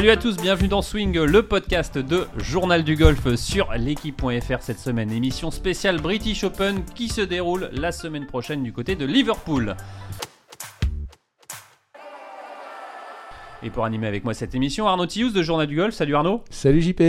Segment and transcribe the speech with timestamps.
[0.00, 4.78] Salut à tous, bienvenue dans Swing, le podcast de Journal du Golf sur l'équipe.fr cette
[4.78, 5.12] semaine.
[5.12, 9.76] Émission spéciale British Open qui se déroule la semaine prochaine du côté de Liverpool.
[13.62, 15.92] Et pour animer avec moi cette émission, Arnaud Thius de Journal du Golf.
[15.94, 16.42] Salut Arnaud.
[16.48, 17.02] Salut JP.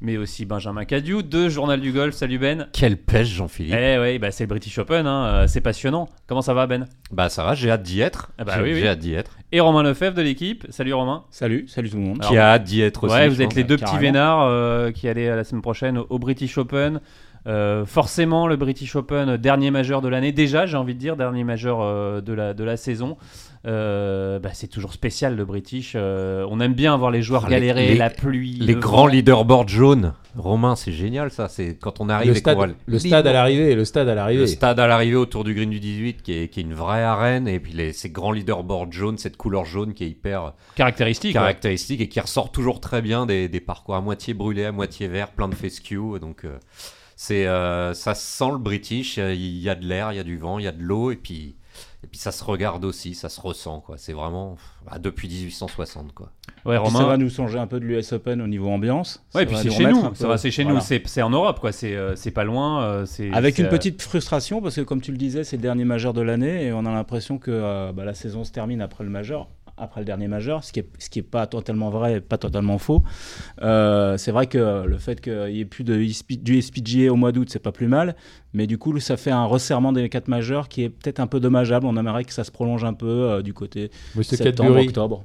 [0.00, 2.14] Mais aussi Benjamin Cadieu de Journal du Golf.
[2.14, 2.68] Salut Ben.
[2.72, 3.74] Quelle pêche Jean-Philippe.
[3.78, 6.08] Eh ouais, bah c'est le British Open, hein, euh, c'est passionnant.
[6.26, 6.86] Comment ça va Ben?
[7.12, 8.30] Bah ça va, j'ai hâte d'y être.
[8.38, 8.80] Ah bah j'ai oui, oui.
[8.80, 9.36] j'ai hâte d'y être.
[9.52, 10.66] Et Romain Lefebvre de l'équipe.
[10.70, 11.24] Salut Romain.
[11.30, 12.18] Salut, salut tout le monde.
[12.20, 13.14] Alors, Qui a hâte d'y être aussi.
[13.14, 13.56] Ouais, vous êtes pense.
[13.56, 17.00] les deux petits vénards euh, qui allaient euh, la semaine prochaine au, au British Open.
[17.46, 20.32] Euh, forcément, le British Open, dernier majeur de l'année.
[20.32, 23.16] Déjà, j'ai envie de dire, dernier majeur euh, de, la, de la saison.
[23.66, 25.92] Euh, bah, c'est toujours spécial le British.
[25.94, 28.54] Euh, on aime bien voir les joueurs Ah, les- galérer, les- la pluie.
[28.58, 30.14] Les le grands leaderboards jaunes.
[30.34, 31.48] Romain, c'est génial ça.
[31.48, 34.40] C'est quand on arrive Le et stade, le stade à l'arrivée, le stade à l'arrivée.
[34.40, 37.02] Le stade à l'arrivée autour du green du 18 qui est, qui est une vraie
[37.02, 41.30] arène et puis les, ces grands leaderboards jaunes, cette couleur jaune qui est hyper Caractéristique.
[41.34, 41.40] ouais.
[41.40, 45.06] caractéristique et qui ressort toujours très bien des, des parcours à moitié brûlés, à moitié
[45.08, 45.98] verts, plein de fescue.
[46.20, 46.56] Donc euh,
[47.16, 49.18] c'est euh, ça sent le British.
[49.18, 50.82] euh, Il y a de l'air, il y a du vent, il y a de
[50.82, 51.56] l'eau et puis
[52.10, 53.96] puis ça se regarde aussi, ça se ressent quoi.
[53.98, 56.30] C'est vraiment bah, depuis 1860 quoi.
[56.66, 57.06] Ouais, Puis ça Romain.
[57.08, 59.22] va nous changer un peu de l'US Open au niveau ambiance.
[59.34, 60.14] Ouais, Ça puis c'est chez nous.
[60.14, 60.78] Ça va, c'est chez voilà.
[60.78, 60.84] nous.
[60.84, 61.72] C'est c'est en Europe, quoi.
[61.72, 62.82] C'est euh, c'est pas loin.
[62.82, 65.56] euh, c'est Avec c'est, une euh, petite frustration parce que comme tu le disais, c'est
[65.56, 68.52] le dernier majeur de l'année et on a l'impression que euh, bah, la saison se
[68.52, 69.48] termine après le majeur,
[69.80, 72.38] après le dernier majeur, ce qui est ce qui est pas totalement vrai, et pas
[72.38, 73.02] totalement faux.
[73.62, 77.32] Euh, c'est vrai que le fait qu'il y ait plus de du SPGA au mois
[77.32, 78.16] d'août, c'est pas plus mal,
[78.52, 81.40] mais du coup ça fait un resserrement des quatre majeurs qui est peut-être un peu
[81.40, 81.86] dommageable.
[81.86, 85.24] On aimerait que ça se prolonge un peu euh, du côté Monsieur septembre, Cadbury, octobre.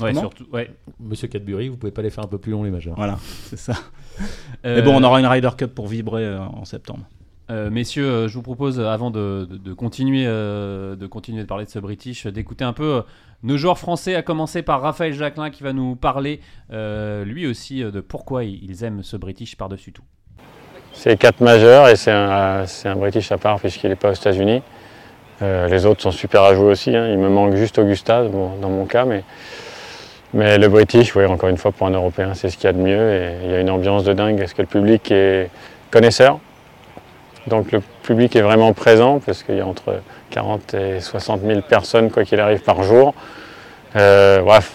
[0.00, 0.46] Ouais, surtout.
[0.52, 0.70] Ouais.
[1.00, 2.96] Monsieur Cadbury, vous pouvez pas les faire un peu plus long les majeurs.
[2.96, 3.74] Voilà, c'est ça.
[4.64, 7.06] Euh, Mais bon, on aura une Ryder Cup pour vibrer euh, en septembre.
[7.48, 11.70] Euh, messieurs, euh, je vous propose, euh, avant de, continuer, de continuer de parler de
[11.70, 13.02] ce British, d'écouter un peu
[13.42, 16.40] nos joueurs français, à commencer par Raphaël Jacquelin qui va nous parler,
[16.70, 20.02] lui aussi, de pourquoi ils aiment ce British par-dessus tout.
[20.92, 24.62] C'est quatre majeurs et c'est un, un British à part puisqu'il n'est pas aux États-Unis.
[25.40, 26.96] Les autres sont super à jouer aussi.
[26.96, 27.08] hein.
[27.10, 29.22] Il me manque juste Augusta dans mon cas, mais,
[30.32, 32.72] mais le British, oui, encore une fois pour un Européen, c'est ce qu'il y a
[32.72, 35.50] de mieux et il y a une ambiance de dingue parce que le public est
[35.90, 36.40] connaisseur?
[37.46, 41.60] Donc le public est vraiment présent parce qu'il y a entre 40 et 60 000
[41.62, 43.14] personnes quoi qu'il arrive par jour.
[43.94, 44.72] Euh, bref,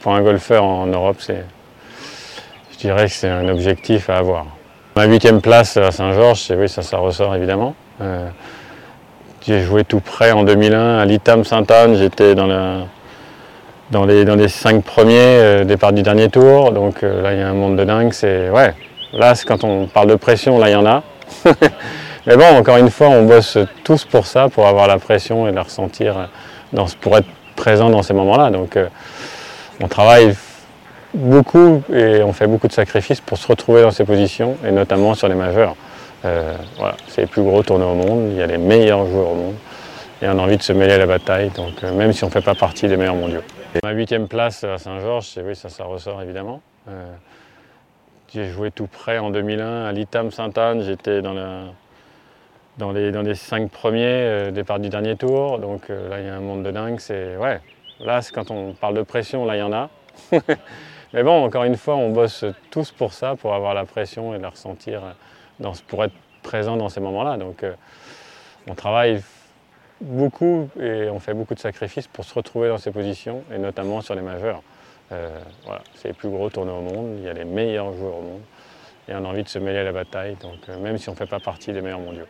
[0.00, 4.46] pour un golfeur en Europe, je dirais que c'est un objectif à avoir.
[4.96, 7.74] Ma huitième place à Saint-Georges, oui, ça, ressort évidemment.
[8.00, 8.28] Euh,
[9.42, 11.96] j'ai joué tout près en 2001 à l'ITAM Sainte-Anne.
[11.96, 12.86] J'étais dans,
[13.90, 16.72] dans, les, dans les cinq premiers, euh, départ du dernier tour.
[16.72, 18.12] Donc là, il y a un monde de dingue.
[18.12, 18.74] C'est ouais.
[19.12, 21.02] Là, quand on parle de pression, là, il y en a.
[22.26, 25.52] Mais bon, encore une fois, on bosse tous pour ça, pour avoir la pression et
[25.52, 26.28] la ressentir,
[26.76, 27.26] euh, pour être
[27.56, 28.50] présent dans ces moments-là.
[28.50, 28.88] Donc, euh,
[29.80, 30.36] on travaille
[31.14, 35.14] beaucoup et on fait beaucoup de sacrifices pour se retrouver dans ces positions, et notamment
[35.14, 35.74] sur les majeurs.
[36.24, 39.32] Euh, voilà, c'est les plus gros tournois au monde, il y a les meilleurs joueurs
[39.32, 39.54] au monde,
[40.22, 42.32] et on a envie de se mêler à la bataille, donc même si on ne
[42.32, 43.42] fait pas partie des meilleurs mondiaux.
[43.82, 46.60] Ma huitième place à Saint-Georges, oui, ça ressort évidemment.
[48.34, 51.34] J'ai joué tout près en 2001 à l'ITAM Sainte-Anne, j'étais dans,
[52.92, 56.28] les, dans les cinq premiers, euh, départ du dernier tour, donc euh, là il y
[56.30, 57.60] a un monde de dingue, c'est ouais.
[58.00, 59.90] Là, quand on parle de pression, là il y en a.
[61.12, 64.38] Mais bon, encore une fois, on bosse tous pour ça, pour avoir la pression et
[64.38, 65.02] la ressentir,
[65.60, 67.36] dans, pour être présent dans ces moments-là.
[67.36, 67.74] Donc, euh,
[68.66, 69.22] on travaille
[70.00, 74.00] beaucoup et on fait beaucoup de sacrifices pour se retrouver dans ces positions, et notamment
[74.00, 74.62] sur les majeurs.
[75.12, 75.40] Euh,
[75.94, 78.40] c'est les plus gros tournois au monde, il y a les meilleurs joueurs au monde,
[79.08, 81.12] et on a envie de se mêler à la bataille, donc euh, même si on
[81.12, 82.26] ne fait pas partie des meilleurs mondiaux.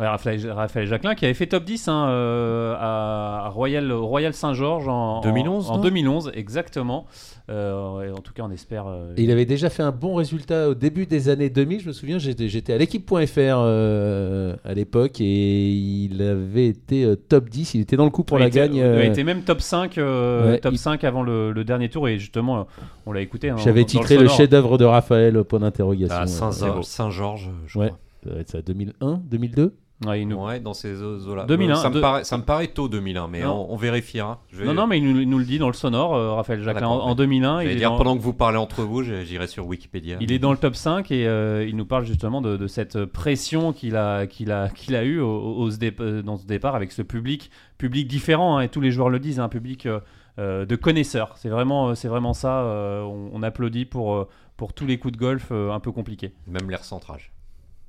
[0.00, 4.34] Ouais, Raphaël, Raphaël Jacquelin qui avait fait top 10 hein, euh, à, Royal, au Royal
[4.34, 7.06] Saint-Georges en, en- 2011, En, non 2011, exactement.
[7.48, 8.86] Euh, et en tout cas, on espère.
[8.88, 11.80] euh, il avait déjà fait un bon résultat au début des années 2000.
[11.80, 17.14] Je me souviens, j'étais j'étais à l'équipe.fr euh, à l'époque et il avait été euh,
[17.14, 17.74] top 10.
[17.74, 18.74] Il était dans le coup pour il la était- gagne.
[18.76, 21.62] Il euh, a été même top 5, euh, Ouais, top il- 5 avant le, le
[21.64, 22.66] dernier tour et justement,
[23.06, 23.50] on l'a écouté.
[23.50, 26.16] hein, J'avais titré le, chef-d'œuvre de Raphaël au point d'interrogation.
[26.16, 26.82] Euh, Saint-.
[26.82, 27.86] Saint-Georges, je Ouais.
[27.88, 27.98] crois.
[28.24, 29.74] Ça doit être ça, 2001, 2002
[30.04, 31.44] Ouais, il nous- Ouais, dans ces eaux-là.
[31.44, 34.42] 2001, ça, me paraît, ça me paraît tôt 2001, mais on, on vérifiera.
[34.50, 36.32] Je vais, Non, non, mais il nous, il nous le dit dans le sonore, euh,
[36.34, 36.88] Raphaël Jacquelin.
[36.88, 37.14] en, en ouais.
[37.14, 40.16] 2001, je il est, dire dans, pendant que vous parlez entre vous, j'irai sur Wikipédia.
[40.20, 43.04] il est dans le top 5 et euh, il nous parle justement de, de cette
[43.04, 46.90] pression qu'il a, qu'il a, qu'il a eue au, au- euh, dans ce départ avec
[46.90, 50.00] ce public, public différent, hein, et tous les joueurs le disent, un public euh,
[50.40, 51.34] euh, de connaisseurs.
[51.36, 52.64] C'est vraiment, c'est vraiment ça.
[52.66, 54.26] on, on applaudit pour,
[54.56, 56.32] pour tous les coups de golf un peu compliqués.
[56.48, 57.30] Même l'air centrage.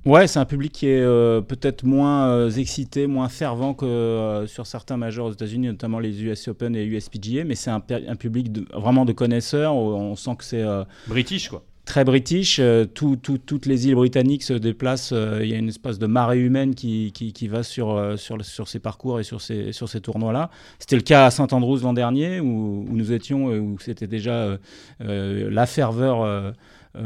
[0.06, 4.46] Ouais, c'est un public qui est euh, peut-être moins euh, excité, moins fervent que euh,
[4.46, 8.52] sur certains majeurs aux États-Unis, notamment les US Open et USPGA, mais c'est un, public
[8.52, 9.74] de- vraiment de connaisseurs.
[9.75, 10.63] On sent que c'est
[11.07, 11.63] British, quoi.
[11.86, 12.62] très british.
[12.94, 15.12] tout- tout- toutes les îles britanniques se déplacent.
[15.42, 18.44] Il y a une espèce de marée humaine qui, qui, qui va sur, sur, le-
[18.44, 20.51] sur ces parcours et sur ces, sur ces tournois-là.
[20.78, 24.56] C'était le cas à Saint-Andrews l'an dernier, où, où nous étions, où c'était déjà
[25.00, 26.54] la ferveur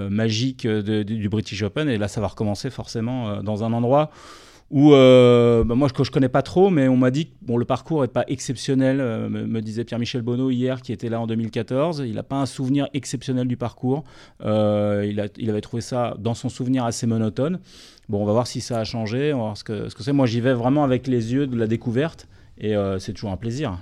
[0.09, 1.89] magique de- du, British Open.
[1.89, 4.11] Et là, ça va recommencer forcément euh, dans un endroit
[4.71, 7.57] où euh, bah, moi que je connais pas trop, mais on m'a dit que bon,
[7.57, 11.27] le parcours est pas exceptionnel, euh, me, disait Pierre-Michel Bonneau hier qui était là en
[11.27, 12.03] 2014.
[12.05, 14.03] Il n'a pas un souvenir exceptionnel du parcours.
[14.43, 15.05] Euh,
[15.37, 17.59] il, avait trouvé ça dans son souvenir assez monotone.
[18.09, 20.03] Bon, on va voir si ça a changé, on va voir ce que ce que
[20.03, 20.13] c'est.
[20.13, 22.27] Moi, j'y vais vraiment avec les yeux de la découverte
[22.59, 23.79] et euh, c'est toujours un plaisir.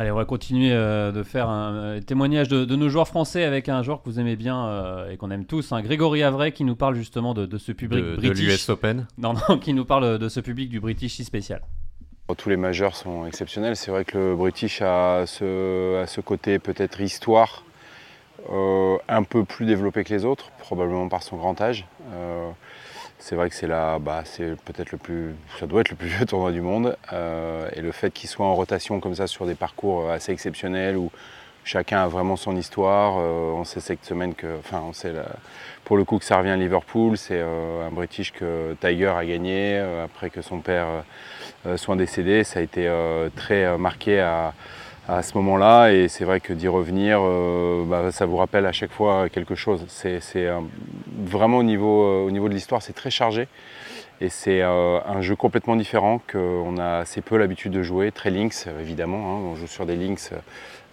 [0.00, 3.42] Allez, on va continuer euh, de faire un euh, témoignage de, de nos joueurs français
[3.42, 6.52] avec un joueur que vous aimez bien euh, et qu'on aime tous, hein, Grégory Avray,
[6.52, 8.46] qui nous parle justement de, de ce public de, de british.
[8.46, 9.08] l'US Open.
[9.18, 11.62] Non, non, qui nous parle de ce public du British si spécial.
[12.36, 13.74] Tous les majeurs sont exceptionnels.
[13.74, 17.64] C'est vrai que le British a ce, a ce côté peut-être histoire
[18.52, 21.86] euh, un peu plus développé que les autres, probablement par son grand âge.
[23.18, 25.96] Euh, c'est vrai que c'est la, bah, c'est peut-être le plus, ça doit être le
[25.96, 26.96] plus vieux tournoi du monde.
[27.12, 30.96] Euh, et le fait qu'il soit en rotation comme ça sur des parcours assez exceptionnels
[30.96, 31.10] où
[31.64, 33.16] chacun a vraiment son histoire.
[33.18, 35.12] euh, on sait cette semaine que, enfin, on sait
[35.84, 37.16] pour le coup que ça revient à Liverpool.
[37.18, 41.00] C'est euh, un British que Tiger a gagné euh, après que son père euh,
[41.66, 42.44] euh, soit décédé.
[42.44, 44.54] Ça a été euh, très euh, marqué à,
[45.08, 48.72] à ce moment-là et c'est vrai que d'y revenir, euh, bah, ça vous rappelle à
[48.72, 49.84] chaque fois quelque chose.
[49.88, 50.60] C'est euh,
[51.24, 53.48] vraiment au niveau, euh, au niveau de l'histoire, c'est très chargé
[54.20, 58.10] et c'est un jeu complètement différent qu'on a assez peu l'habitude de jouer.
[58.10, 59.40] Très links évidemment, hein.
[59.52, 60.30] on joue sur des links.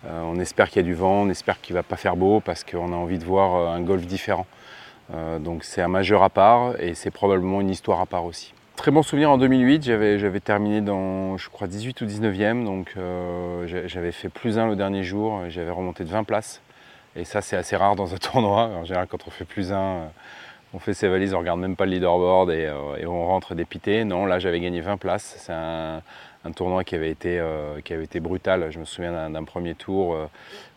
[0.08, 2.40] on espère qu'il y a du vent, on espère qu'il ne va pas faire beau
[2.40, 4.46] parce qu'on a envie de voir un golf différent.
[5.40, 8.54] Donc c'est un majeur à part et c'est probablement une histoire à part aussi.
[8.76, 13.66] Très bon souvenir en 2008, j'avais, terminé dans je crois 18 ou 19e, donc euh,
[13.68, 16.62] j'a- j'avais fait plus 1 le dernier jour, j'avais remonté de 20 places.
[17.16, 20.10] Et ça c'est assez rare dans un tournoi, en général quand on fait plus 1,
[20.74, 24.04] on fait ses valises, on regarde même pas le leaderboard et, euh, on rentre dépité.
[24.04, 26.02] Non, là j'avais gagné 20 places, c'est un,
[26.44, 29.74] un tournoi qui avait, été, euh, qui avait été brutal, je me souviens d'un, premier
[29.76, 30.18] tour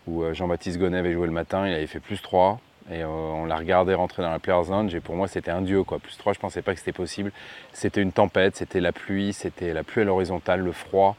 [0.07, 2.61] où Jean-Baptiste Gonnet avait joué le matin, il avait fait plus 3.
[2.91, 4.91] Et euh, on l'a regardé rentrer dans la player zone.
[4.95, 5.83] Et pour moi, c'était un dieu.
[5.85, 5.99] Quoi.
[5.99, 7.33] Plus 3, je pensais pas que c'était possible.
[7.73, 11.17] C'était une tempête, c'était la pluie, c'était la pluie à l'horizontale, le froid.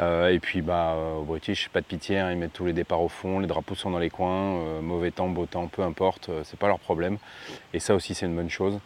[0.00, 2.72] Euh, et puis bah, euh, au British, pas de pitié, hein, ils mettent tous les
[2.72, 6.28] départs au fond, les drapeaux sont dans les coins, mauvais temps, beau temps, peu importe,
[6.28, 7.18] euh, c'est pas leur problème.
[7.74, 8.78] Et ça aussi, c'est une bonne chose.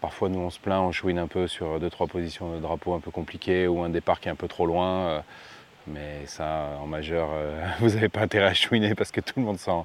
[0.00, 2.94] Parfois, nous, on se plaint, on chouine un peu sur deux, trois positions de drapeau
[2.94, 5.22] un peu compliquées ou un départ qui est un peu trop loin.
[5.86, 7.28] mais ça, en majeur,
[7.80, 9.84] vous n'avez pas intérêt à chouiner parce que tout le monde s'en,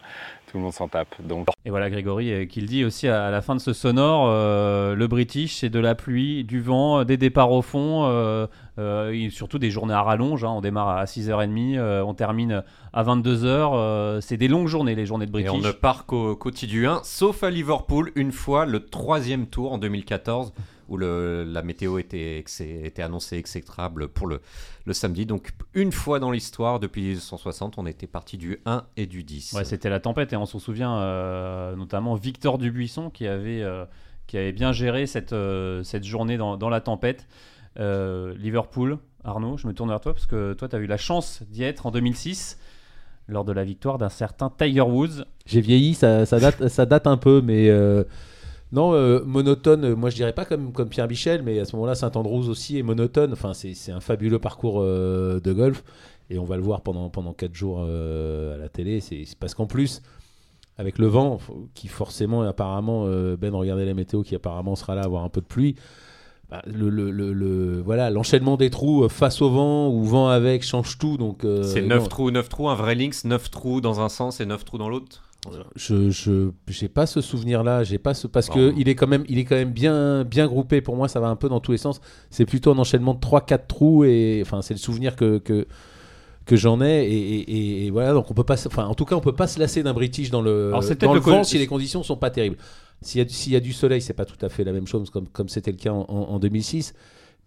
[0.50, 1.16] tout le monde s'en tape.
[1.24, 3.74] Donc, Et voilà Grégory euh, qui le dit aussi à, à la fin de ce
[3.74, 8.06] sonore, euh, le British c'est de la pluie, du vent, euh, des départs au fond,
[8.06, 8.48] euh,
[8.80, 10.50] euh, et surtout des journées à rallonge, hein.
[10.52, 12.64] on démarre à 6h30, euh, on termine
[12.94, 15.52] à 22h, euh, c'est des longues journées les journées de Et British.
[15.52, 20.54] on ne part qu'au quotidien, sauf à Liverpool, une fois le troisième tour en 2014,
[20.90, 22.44] où le- la météo était,
[23.00, 24.42] annoncée exécrable pour le,
[24.86, 25.26] le samedi.
[25.26, 29.54] Donc une fois dans l'histoire, depuis 1960, on était parti du 1 et du 10.
[29.54, 33.86] Ouais, c'était la tempête et on s'en souvient euh, notamment Victor Dubuisson qui avait, euh,
[34.28, 37.28] qui avait bien géré cette, euh, cette journée dans, dans la tempête.
[37.80, 40.98] Euh, Liverpool, Arnaud, je me tourne vers toi parce que toi tu as eu la
[40.98, 42.58] chance d'y être en 2006
[43.28, 45.24] lors de la victoire d'un certain Tiger Woods.
[45.46, 48.04] J'ai vieilli, ça, ça date, ça date un peu, mais euh,
[48.72, 51.76] non, euh, monotone, euh, moi je dirais pas comme, comme Pierre Michel, mais à ce
[51.76, 53.34] moment-là, Saint-Andrews aussi est monotone.
[53.34, 55.84] Enfin, c'est c'est un fabuleux parcours euh, de golf
[56.30, 59.00] et on va le voir pendant, pendant 4 jours euh, à la télé.
[59.02, 60.02] C'est parce qu'en plus,
[60.78, 61.40] avec le vent,
[61.74, 63.06] qui forcément, apparemment,
[63.38, 65.76] Ben regardait la météo, qui apparemment sera là à avoir un peu de pluie.
[66.52, 70.64] bah, le, le- le- le- voilà l'enchaînement des trous face au vent ou vent avec
[70.64, 71.90] change tout donc C'est non.
[71.98, 74.78] 9 trous, 9 trous, un vrai links, 9 trous dans un sens et 9 trous
[74.80, 75.29] dans l'autre.
[75.76, 79.08] Je je j'ai pas ce souvenir là, j'ai pas ce parce que il est quand
[79.08, 81.60] même il est quand même bien bien groupé pour moi, ça va un peu dans
[81.62, 82.02] tous les sens.
[82.30, 85.66] C'est plutôt un enchaînement de 3 4 trous et enfin c'est le souvenir que que
[86.46, 89.16] que j'en ai et, et- et voilà donc on peut pas enfin en tout cas
[89.16, 91.68] on peut pas se lasser d'un British dans le Alors, dans le vent si les
[91.68, 92.58] conditions sont pas terribles.
[93.02, 94.74] S'il y a du- s'il y a du soleil, c'est pas tout à fait la
[94.74, 96.94] même chose comme comme c'était le cas en, en- en 2006.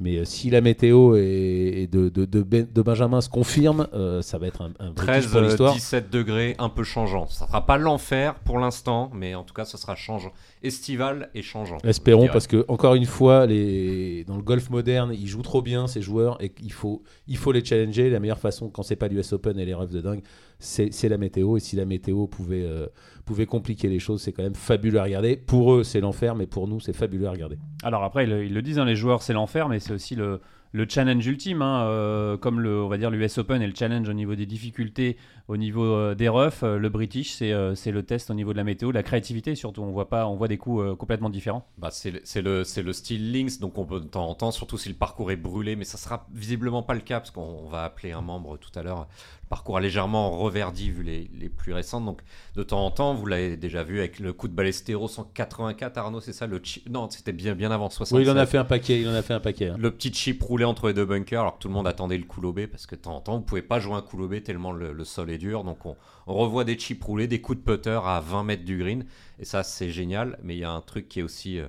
[0.03, 4.21] Mais euh, si la météo et, de, de, de Ben- de Benjamin se confirme, euh,
[4.21, 5.75] ça va être un, un British 13, pour l'histoire.
[5.75, 7.27] 17 degrés, un peu changeant.
[7.29, 10.33] Ça sera pas l'enfer pour l'instant, mais en tout cas, ce sera changeant.
[10.63, 11.79] Estival et changeant.
[11.85, 14.25] Espérons, parce que encore une fois, les...
[14.25, 17.53] dans le golf moderne, ils jouent trop bien ces joueurs et qu'il faut, il faut
[17.53, 18.11] les challenger.
[18.11, 20.23] La meilleure façon, quand c'est pas l'US Open et les rêves de dingue,
[20.59, 21.57] c'est c'est la météo.
[21.57, 22.87] Et si la météo pouvait, euh,
[23.23, 24.23] pouvez compliquer les choses.
[24.23, 25.37] C'est quand même fabuleux à regarder.
[25.37, 27.59] Pour eux, c'est l'enfer, mais pour nous, c'est fabuleux à regarder.
[27.83, 30.41] Alors après, ils, le disent, hein, les joueurs, c'est l'enfer, mais c'est aussi le,
[30.73, 34.09] le challenge ultime, hein, euh, comme le, on va dire l'US Open et le challenge
[34.09, 35.17] au niveau des difficultés,
[35.49, 38.59] au niveau euh, des roughs, euh, le British c'est c'est le test au niveau de
[38.59, 39.83] la météo, la créativité surtout.
[39.83, 41.67] On voit pas, on voit des coups complètement différents.
[41.79, 42.11] Bah c'est
[42.43, 44.95] le c'est le style links, donc on peut de temps en temps, surtout si le
[44.95, 48.23] parcours est brûlé, mais ça sera visiblement pas le cas parce qu'on va appeler un
[48.23, 49.07] membre tout à l'heure
[49.53, 52.07] parcours a légèrement reverdi vu les, les, plus récentes.
[52.07, 52.23] Donc
[52.57, 56.21] de temps en temps, vous l'avez déjà vu avec le coup de Ballestero 184, Arnaud,
[56.23, 58.17] c'est ça le Non, c'était bien, bien avant 60.
[58.17, 59.03] Oui, il en a fait un paquet.
[59.03, 59.69] Il en a fait un paquet.
[59.69, 59.77] Hein.
[59.79, 62.25] Le petit chip roulé entre les deux bunkers, alors que tout le monde attendait le
[62.25, 64.43] coup lobé parce que de temps en temps, vous pouvez pas jouer un coup lobé
[64.43, 65.65] tellement le, sol est dur.
[65.65, 65.97] Donc on,
[66.27, 69.05] revoit des chips roulés, des coups de putter à 20 mètres du green.
[69.39, 70.39] Et ça, c'est génial.
[70.43, 71.67] Mais il y a un truc qui est aussi euh,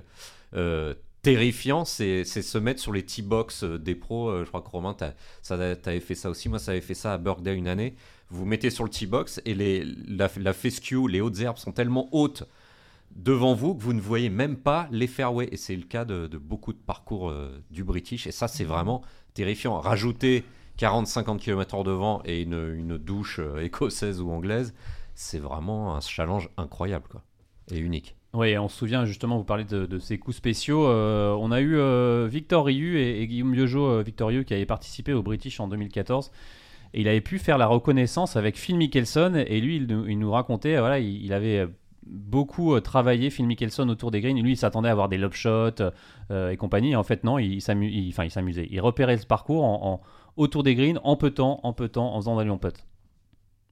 [0.54, 4.44] euh, terrifiant, c'est se mettre sur les T-box euh, des pros.
[4.44, 6.48] Je crois que Romain, tu avais fait ça aussi.
[6.48, 7.94] Moi, ça avait fait ça à Birthday une année.
[8.30, 12.44] Vous mettez sur le T-box et les, la, fescue, les hautes herbes sont tellement hautes
[13.14, 15.48] devant vous que vous ne voyez même pas les fairways.
[15.52, 17.32] Et c'est le cas de, beaucoup de parcours
[17.70, 18.26] du British.
[18.26, 19.02] Et ça, c'est vraiment
[19.34, 19.78] terrifiant.
[19.78, 20.44] Rajouter
[20.78, 24.74] 40-50 km/h de vent et une, douche écossaise ou anglaise,
[25.14, 27.22] c'est vraiment un challenge incroyable quoi,
[27.70, 28.16] et unique.
[28.34, 30.88] Oui, on se souvient justement, vous parlez de, ces coups spéciaux.
[30.88, 34.66] Euh, on a eu euh, Victor Ryu et, Guillaume Biojo, euh, Victor Ryu, qui avait
[34.66, 36.32] participé au British en 2014.
[36.94, 39.34] Et il avait pu faire la reconnaissance avec Phil Mickelson.
[39.46, 41.68] Et lui, il, nous racontait, voilà, il, avait
[42.04, 44.36] beaucoup travaillé Phil Mickelson autour des greens.
[44.36, 45.82] Et lui, il s'attendait à avoir des lob shots
[46.30, 46.94] et compagnie.
[46.96, 48.68] en fait, non, il, s'amusait.
[48.70, 50.00] Il, repérait ce parcours en,
[50.36, 52.74] autour des greens, en peu temps, en peu temps, en faisant en putt.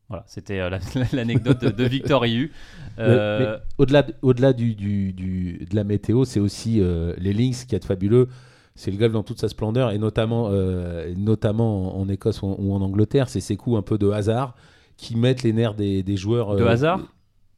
[0.08, 0.70] Voilà, c'était euh,
[1.12, 2.52] l'anecdote de, Victor Ryu.
[2.98, 7.74] Euh, au-delà au -delà du, du, de la météo, c'est aussi euh, les links qui
[7.74, 8.28] est fabuleux.
[8.74, 10.50] C'est le golf dans toute sa splendeur, et notamment,
[11.16, 14.54] notamment en Écosse ou en, Angleterre, c'est ces coups un peu de hasard
[14.96, 16.56] qui mettent les nerfs des, des joueurs.
[16.56, 17.00] De hasard?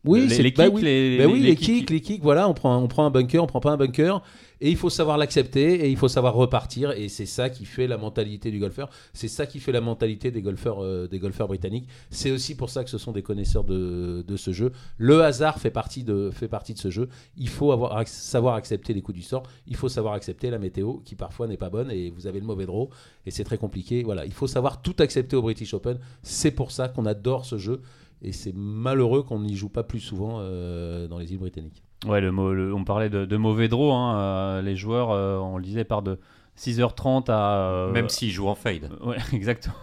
[0.05, 2.77] Oui, c'est les, bah kicks, les, bah oui, les, kicks, les kicks, voilà, on prend,
[2.77, 4.23] on prend un bunker, on prend pas un bunker,
[4.61, 7.87] et il faut savoir l'accepter et il faut savoir repartir, et c'est ça qui fait
[7.87, 11.49] la mentalité du golfeur, c'est ça qui fait la mentalité des golfeurs, euh, des golfeurs
[11.49, 11.89] britanniques.
[12.11, 14.73] C'est aussi pour ça que ce sont des connaisseurs de, de, ce jeu.
[14.99, 17.09] Le hasard fait partie de, fait partie de ce jeu.
[17.37, 20.99] Il faut avoir, savoir accepter les coups du sort, il faut savoir accepter la météo
[21.05, 22.91] qui parfois n'est pas bonne et vous avez le mauvais draw
[23.27, 24.03] et c'est très compliqué.
[24.03, 25.99] Voilà, il faut savoir tout accepter au British Open.
[26.23, 27.81] C'est pour ça qu'on adore ce jeu.
[28.25, 31.83] Et c'est malheureux qu'on n'y joue pas plus souvent euh, dans les îles britanniques.
[32.07, 33.93] Ouais, le, on parlait de, mauvais draw.
[33.93, 36.19] Hein, euh, les joueurs, euh, on le disait, par de
[36.59, 37.91] 6h30 à.
[37.93, 38.89] Même s'ils jouent en fade.
[39.05, 39.75] Ouais, exactement.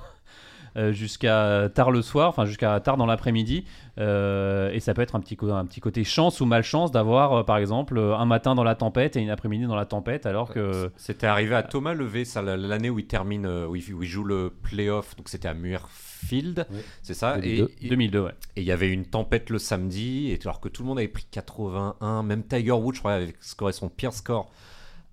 [0.91, 3.65] jusqu'à tard le soir, enfin jusqu'à tard dans l'après-midi.
[3.98, 8.00] et ça peut être un petit, un petit côté chance ou malchance d'avoir, par exemple,
[8.00, 10.89] un matin dans la tempête et une après-midi dans la tempête, alors que.
[10.98, 12.24] C'était arrivé à Thomas Levé,
[12.57, 15.88] l'année où il termine, où il, où il joue le playoff, donc c'était à Muir
[16.25, 16.67] Field,
[17.01, 17.71] c'est ça 2002.
[17.81, 18.31] Et, 2002, ouais.
[18.55, 21.07] Et il y avait une tempête le samedi, et alors que tout le monde avait
[21.07, 24.51] pris 81, même Tiger Woods, je crois, avait scoré son pire score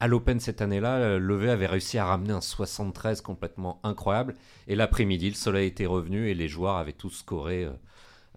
[0.01, 4.37] à l'Open cette année-là, euh, Levé avait réussi à ramener un 73 complètement incroyable.
[4.69, 7.69] Et l'après-midi, le soleil était revenu et les joueurs avaient tous scoré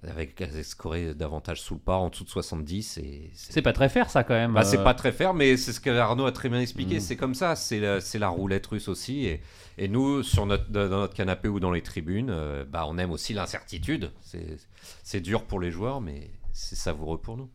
[0.08, 4.10] avec scoré davantage sous le par en dessous de 70 et c'est pas très fair
[4.10, 4.84] ça quand même bah, c'est euh.
[4.84, 7.02] pas très fair mais c'est ce que Arnaud a très bien expliqué mm.
[7.02, 9.42] c'est comme ça c'est la, la, roulette russe aussi et,
[9.78, 13.12] et, nous sur notre dans notre canapé ou dans les tribunes euh, bah on aime
[13.12, 14.12] aussi l'incertitude
[15.04, 17.50] c'est dur pour les joueurs mais c'est savoureux pour nous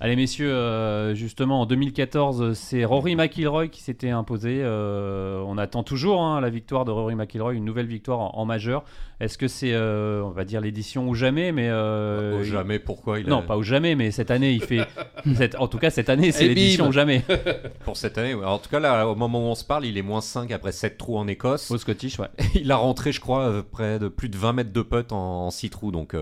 [0.00, 4.60] Allez messieurs, euh, justement en 2014, c'est Rory McIlroy qui s'était imposé.
[4.62, 8.84] Euh, on attend toujours hein, la victoire de Rory McIlroy, une nouvelle victoire en, majeur.
[9.18, 13.26] Est-ce que c'est, euh, on va dire l'édition ou jamais, mais au jamais pourquoi il
[13.26, 14.86] Non, pas au jamais, mais cette année il fait.
[15.58, 17.24] en tout cas cette année c'est l'édition ou jamais.
[17.84, 20.02] Pour cette année, en tout cas là, au moment où on se parle, il est
[20.02, 21.72] moins 5 après 7 trous en Écosse.
[21.72, 22.28] Au Scottish, ouais.
[22.54, 25.70] il a rentré, je crois, près de plus de 20 mètres de putt en, 6
[25.70, 26.14] trous, donc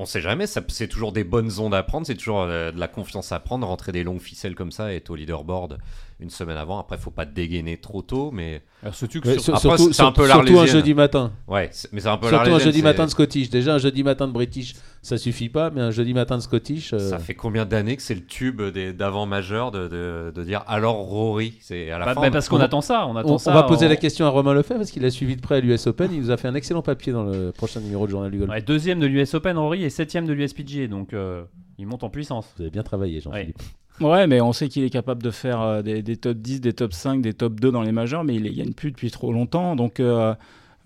[0.00, 2.88] on sait jamais, c'est toujours des bonnes ondes à prendre, c'est toujours euh, de la
[2.88, 5.78] confiance à prendre, rentrer des longues ficelles comme ça et être au leaderboard
[6.20, 6.78] une semaine avant.
[6.78, 8.62] Après, faut pas dégainer trop tôt, mais.
[8.92, 11.32] surtout, c'est un peu Surtout un jeudi matin.
[11.48, 13.50] Ouais, mais c'est un peu Surtout un jeudi matin de Scottish.
[13.50, 16.90] Déjà, un jeudi matin de British, ça suffit pas, mais un jeudi matin de Scottish.
[16.90, 19.88] Ça euh, fait combien d'années que c'est le tube d'avant majeur de,
[20.34, 22.20] de, dire alors Rory C'est à la bah, fin.
[22.20, 23.06] Bah, parce qu'on attend ça.
[23.06, 25.40] On, attend on, va poser la question à Romain Lefebvre parce qu'il a suivi de
[25.40, 26.10] près à l'US Open.
[26.12, 28.64] Il nous a fait un excellent papier dans le prochain numéro de Journal du Golf.
[28.64, 30.86] deuxième de l'US Open, Rory, et septième de l'USPGA.
[30.86, 31.42] Donc, euh,
[31.78, 32.46] il monte en puissance.
[32.56, 33.58] Vous avez bien travaillé, Jean-Philippe.
[33.58, 33.64] Ouais,
[34.00, 37.20] mais on sait qu'il est capable de faire euh, des, top 10, des top 5,
[37.20, 39.76] des top 2 dans les majeurs, mais il ne gagne plus depuis trop longtemps.
[39.76, 40.34] Donc, euh,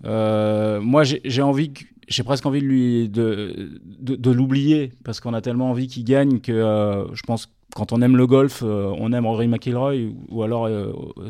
[0.05, 2.61] euh, moi, j'ai presque envie
[3.09, 8.15] de l'oublier parce qu'on a tellement envie qu'il gagne que je pense quand on aime
[8.15, 9.95] le golf, on aime Rory McIlroy
[10.29, 10.69] ou alors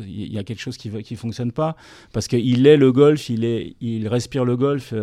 [0.06, 1.74] il y a quelque chose qui ne fonctionne pas
[2.12, 4.94] parce qu'il est le golf, il respire le golf.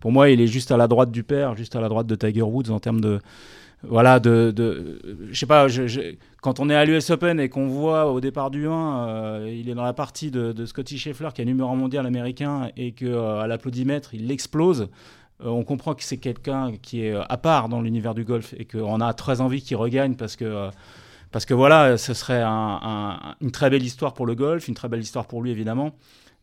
[0.00, 2.16] pour moi, il est juste à la droite du père, juste à la droite de
[2.16, 3.20] Tiger Woods en termes de
[3.82, 5.66] voilà, de, de je sais pas,
[6.40, 9.74] quand on est à l'US Open et qu'on voit au départ du 1, il est
[9.74, 14.14] dans la partie de, Scotty Scheffler qui est numéro mondial américain et que à l'applaudimètre
[14.14, 14.88] il explose.
[15.40, 19.00] on comprend que c'est quelqu'un qui est à part dans l'univers du golf et qu'on
[19.00, 20.70] a très envie qu'il regagne parce que
[21.30, 25.00] parce que voilà, ce serait une très belle histoire pour le golf, une très belle
[25.00, 25.92] histoire pour lui évidemment.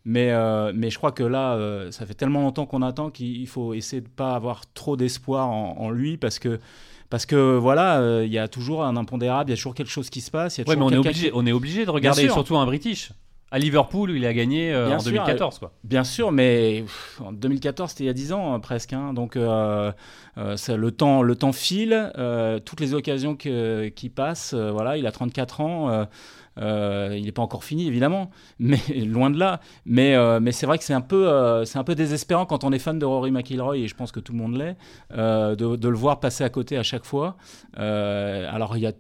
[0.06, 3.48] Mais, euh, mais je crois que là, euh, ça fait tellement longtemps qu'on attend qu'il
[3.48, 6.60] faut essayer de ne pas avoir trop d'espoir en, lui parce que,
[7.16, 9.90] parce que voilà, euh, il y a toujours un impondérable, il y a toujours quelque
[9.90, 10.60] chose qui se passe.
[10.68, 13.14] Oui, mais on est, obligé, on est obligé de regarder surtout un British.
[13.52, 15.60] À Liverpool, il a gagné en 2014.
[15.60, 15.72] Quoi.
[15.86, 16.84] Bien sûr, mais
[17.24, 18.92] en 2014, c'était il y a 10 ans presque.
[18.92, 19.14] Hein.
[19.14, 19.94] donc le,
[20.90, 22.12] temps, le temps file,
[22.66, 26.08] toutes les occasions qui passent, voilà, il a 34 ans.
[26.58, 29.60] Euh, il n'est pas encore fini, évidemment, mais loin de là.
[29.86, 32.72] Mais, euh, c'est vrai que c'est un, peu, euh, c'est un peu désespérant quand on
[32.72, 34.78] est fan de Rory McIlroy, et je pense que tout le monde l'est,
[35.12, 37.36] de, de, le voir passer à côté à chaque fois.
[37.76, 38.94] alors, il y a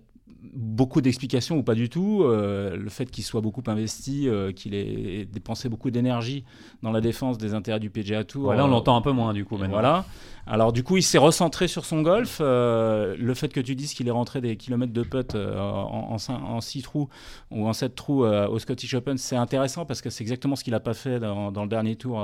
[0.54, 2.24] beaucoup d'explications ou pas du tout.
[2.24, 6.44] Euh, le fait qu'il soit beaucoup investi, euh, qu'il ait dépensé beaucoup d'énergie
[6.84, 8.44] dans la défense des intérêts du PGA Tour.
[8.44, 9.74] Voilà, on l'entend un peu moins du coup maintenant.
[9.74, 10.06] Voilà.
[10.48, 12.40] Alors du coup, il s'est recentré sur son golf.
[12.42, 16.62] Euh, le fait que tu dises qu'il est rentré des kilomètres de putt en, en,
[16.62, 17.10] 6 trous
[17.52, 20.72] ou en 7 trous au Scottish Open, c'est intéressant parce que c'est exactement ce qu'il
[20.72, 22.22] n'a pas fait dans, dans, le dernier tour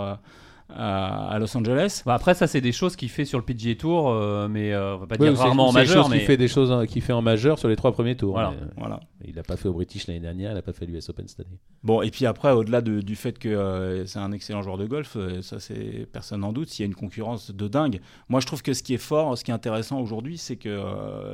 [0.75, 2.03] à, Los Angeles.
[2.05, 4.95] Bah, après, ça, c'est des choses qu'il fait sur le PGA Tour, euh, mais euh,
[4.95, 6.09] on va pas dire rarement en majeur.
[6.09, 6.19] Mais...
[6.19, 8.33] fait des choses hein, qu'il fait en majeur sur les trois premiers tours.
[8.33, 8.49] Voilà.
[8.51, 8.99] Euh, voilà.
[9.25, 11.41] Il n'a pas fait au British l'année dernière, il n'a pas fait l'US Open cette
[11.41, 11.57] année.
[11.83, 15.59] Bon, et puis après, au-delà du fait que c'est un excellent joueur de golf, ça,
[15.59, 16.69] c'est personne n'en doute.
[16.69, 18.01] S'il y a une concurrence de dingue.
[18.29, 20.79] Moi, je trouve que ce qui est fort, ce qui est intéressant aujourd'hui, c'est qu'il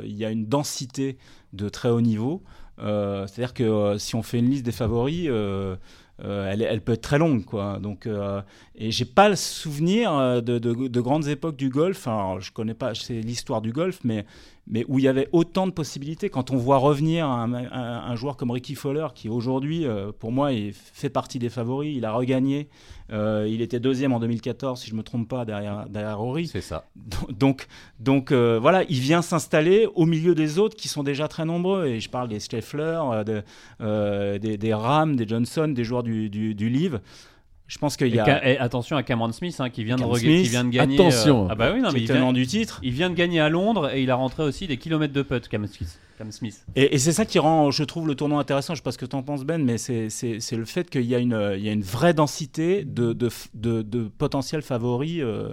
[0.04, 1.18] il y a une densité
[1.54, 2.44] de très haut niveau.
[2.78, 5.30] C'est-à-dire que si on fait une liste des favoris,
[6.24, 7.78] euh, elle, peut être très longue, quoi.
[7.80, 8.42] Donc, euh,
[8.76, 12.08] et j'ai pas le souvenir euh, de, grandes époques du golf.
[12.08, 14.26] Alors, je connais pas, l'histoire du golf, mais
[14.70, 16.30] mais où il y avait autant de possibilités.
[16.30, 20.74] Quand on voit revenir un, joueur comme Ricky Fowler, qui aujourd'hui, euh, pour moi, il
[20.74, 22.68] fait partie des favoris, il a regagné.
[23.12, 26.48] Euh, il était deuxième en 2014, si je ne me trompe pas, derrière, derrière Rory.
[26.48, 26.90] C'est ça.
[27.30, 27.68] Donc,
[28.00, 31.86] donc euh, voilà, il vient s'installer au milieu des autres qui sont déjà très nombreux.
[31.86, 36.70] Et je parle des Scheffler, des, des Ram, des Johnson, des joueurs du, du, du
[36.70, 37.00] Live.
[37.68, 38.48] Je pense qu'il y a.
[38.48, 40.96] Et attention à Cameron Smith hein, qui, vient de qui vient de gagner.
[40.96, 41.46] Attention.
[41.46, 42.80] Euh, ah bah oui, non, mais il vient, du titre.
[42.82, 45.48] Il vient de gagner à Londres et il a rentré aussi des kilomètres de putt,
[45.48, 46.00] Cam Smith.
[46.32, 46.66] Smith.
[46.76, 48.74] Et, c'est ça qui rend, je trouve, le tournoi intéressant.
[48.74, 51.14] Je sais pas ce que tu en penses, Ben, mais c'est le fait qu'il y,
[51.14, 55.20] a une, il y a une vraie densité de, de, de, potentiels favoris.
[55.22, 55.50] Euh,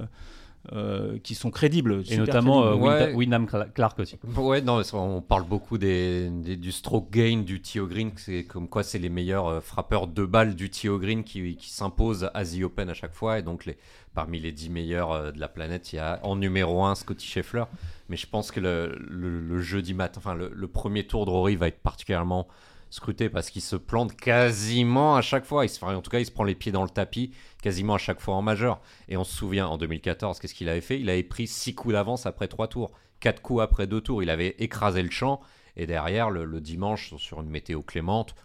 [0.73, 2.03] euh, qui sont crédibles.
[2.09, 4.19] Et notamment euh, Wyndham Clark aussi.
[4.37, 8.83] Ouais, non, on parle beaucoup des, du stroke gain du Theo Green, c'est comme quoi
[8.83, 12.63] c'est les meilleurs euh, frappeurs de balles du Theo Green qui, qui s'imposent à The
[12.63, 13.39] Open à chaque fois.
[13.39, 13.77] Et donc, les,
[14.15, 17.65] parmi les 10 meilleurs de la planète, il y a en numéro 1 Scotty Scheffler.
[18.09, 21.57] Mais je pense que le, le, jeudi matin, enfin, le, le, premier tour de Rory
[21.57, 22.49] va être particulièrement
[22.95, 25.65] scruté parce qu'il se plante quasiment à chaque fois.
[25.65, 27.99] Il se, en tout cas, il se prend les pieds dans le tapis quasiment à
[27.99, 28.81] chaque fois en majeur.
[29.09, 31.01] Et on se souvient, en 2014, qu'est-ce qu'il avait fait?
[31.01, 34.23] Il avait pris 6 coups d'avance après 3 tours, 4 coups après 2 tours.
[34.23, 35.41] Il avait écrasé le champ.
[35.77, 38.37] Et derrière, le, dimanche, sur une météo clémente,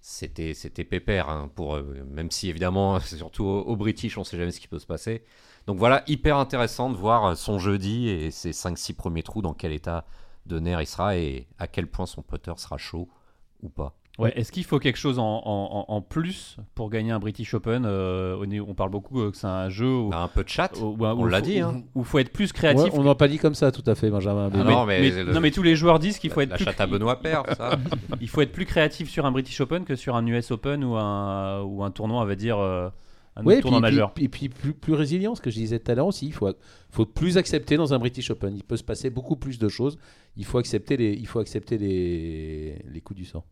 [0.00, 4.50] c'était c'était pépère hein, pour euh, même si évidemment surtout au, British on sait jamais
[4.50, 5.22] ce qui peut se passer
[5.66, 9.72] donc voilà hyper intéressant de voir son jeudi et ses 5-6 premiers trous dans quel
[9.72, 10.06] état
[10.46, 13.10] de nerf il sera et à quel point son putter sera chaud
[13.62, 13.96] ou pas.
[14.18, 18.36] Ouais, Est-ce qu'il faut quelque chose en, plus pour gagner un British Open euh,
[18.68, 19.88] On parle beaucoup euh, que c'est un jeu.
[19.88, 21.60] Où, bah, un peu de chat, on l'a dit.
[21.60, 21.82] Hein.
[21.94, 22.92] Où il faut être plus créatif.
[22.92, 24.50] on n'a pas dit comme ça tout à fait, Benjamin.
[24.52, 26.64] Ah non, mais, non, mais tous les joueurs disent qu'il faut être la plus.
[26.64, 27.78] chatte à Benoît Père, ça.
[28.20, 30.96] il faut être plus créatif sur un British Open que sur un US Open ou
[30.96, 32.58] un, ou un tournoi, on va dire.
[32.58, 32.90] Euh,
[33.36, 34.12] un tournoi majeur.
[34.18, 36.26] Et puis, plus, plus résilient, ce que je disais tout à l'heure aussi.
[36.26, 36.48] Il faut,
[36.90, 38.54] faut plus accepter dans un British Open.
[38.54, 39.98] Il peut se passer beaucoup plus de choses.
[40.36, 43.44] Il faut accepter les, il faut accepter les, les coups du sort.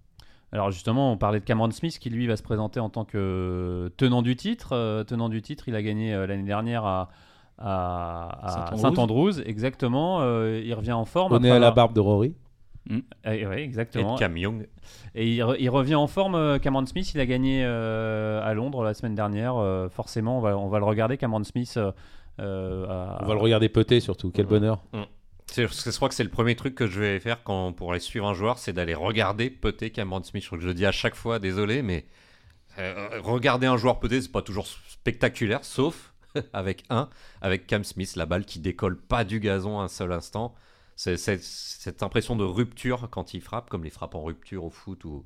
[0.52, 3.92] Alors justement, on parlait de Cameron Smith qui lui va se présenter en tant que
[3.96, 4.70] tenant du titre.
[4.72, 7.10] Euh, tenant du titre, il a gagné euh, l'année dernière à,
[7.58, 9.40] à, Saint-Andrews.
[9.40, 10.20] exactement.
[10.22, 11.32] Euh, il revient en forme.
[11.34, 12.34] On est à la barbe de Rory.
[12.88, 12.98] Mm.
[13.26, 14.16] oui, exactement.
[14.16, 14.66] Et Cam Young.
[15.14, 17.12] Et il, revient en forme, Cameron Smith.
[17.14, 19.88] Il a gagné à Londres la semaine dernière.
[19.90, 21.78] forcément, on va, on va, le regarder, Cameron Smith.
[22.38, 24.30] On va le regarder peut surtout.
[24.30, 24.82] Quel bonheur.
[24.92, 25.02] Mm.
[25.56, 28.26] Je crois que c'est le premier truc que je vais faire quand, pour aller suivre
[28.26, 30.42] un joueur, c'est d'aller regarder peut-être Cameron Smith.
[30.42, 32.06] Je crois que je le dis à chaque fois, désolé, mais
[32.78, 36.14] euh, regarder un joueur peut-être, c'est pas toujours spectaculaire, sauf
[36.52, 37.08] avec un,
[37.40, 40.54] avec Cam Smith, la balle qui décolle pas du gazon un seul instant.
[41.00, 45.04] C'est cette impression de rupture quand il frappe, comme les frappes en rupture au foot
[45.04, 45.24] ou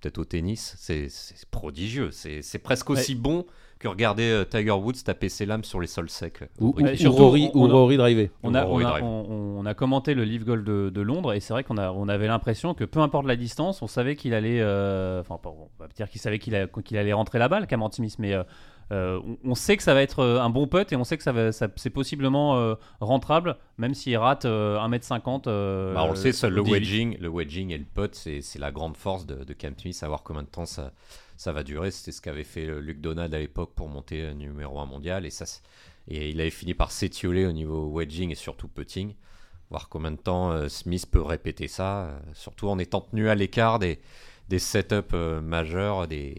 [0.00, 0.74] peut-être au tennis.
[0.78, 2.10] C'est c'est prodigieux.
[2.10, 3.46] C'est c'est presque aussi bon
[3.78, 6.40] que regarder euh, Tiger Woods taper ses lames sur les sols secs.
[6.60, 6.72] Ou,
[7.06, 8.30] Rory, on- ou on a- Rory driver.
[8.42, 9.04] On a, on, a, Drive.
[9.04, 11.92] on- on a commenté le Live Gold de, de Londres et c'est vrai qu'on a,
[11.92, 14.60] on avait l'impression que peu importe la distance, on savait qu'il allait.
[14.60, 17.90] euh, Enfin, on va dire qu'il savait qu'il a- qu'il allait rentrer la balle, Cameron
[17.92, 18.42] Smith, mais euh,
[18.92, 21.16] euh, on, on sait que ça va être euh, un bon putt et on sait
[21.16, 25.46] que ça va, ça- c'est possiblement euh, rentrable, même s'il rate euh, 1m50.
[25.48, 26.72] euh, Bah, on le sait, seul le au 18.
[26.72, 29.94] wedging, le wedging et le putt, c'est c'est la grande force de, de Cam Smith,
[29.94, 30.92] savoir combien de temps ça,
[31.36, 31.90] ça va durer.
[31.90, 35.24] C'était ce qu'avait fait Luc Donald à l'époque pour monter numéro 1 mondial.
[35.26, 35.46] Et, ça,
[36.08, 39.14] et il avait fini par s'étioler au niveau wedging et surtout putting.
[39.70, 44.00] Voir combien de temps Smith peut répéter ça, surtout en étant tenu à l'écart des,
[44.48, 46.34] des setups euh, majeurs des,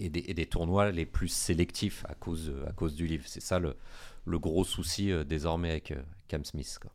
[0.00, 3.24] et, des, et des tournois les plus sélectifs à cause, à cause du livre.
[3.26, 3.74] C'est ça le,
[4.26, 5.96] le gros souci euh, désormais avec euh,
[6.28, 6.78] Cam Smith.
[6.80, 6.90] quoi.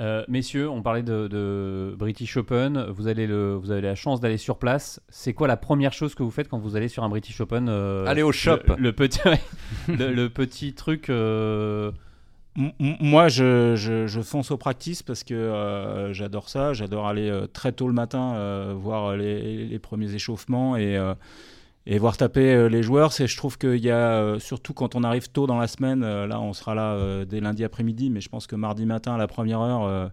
[0.00, 2.86] Euh, messieurs, on parlait de, de British Open.
[2.90, 5.00] Vous, allez le, vous avez la chance d'aller sur place.
[5.08, 7.68] C'est quoi la première chose que vous faites quand vous allez sur un British Open
[7.68, 8.58] euh, Allez au shop.
[8.68, 9.18] Le, le petit,
[9.88, 11.10] le, le petit truc.
[11.10, 11.90] euh,
[12.80, 16.72] Moi, je, fonce au practice parce que euh, j'adore ça.
[16.72, 20.98] J'adore aller euh, très tôt le matin euh, voir les, premiers échauffements et,
[21.98, 23.12] voir taper les joueurs.
[23.12, 26.52] Je trouve qu'il y a, surtout quand on arrive tôt dans la semaine, là on
[26.52, 30.10] sera là dès lundi après-midi, mais je pense que mardi matin à la première heure,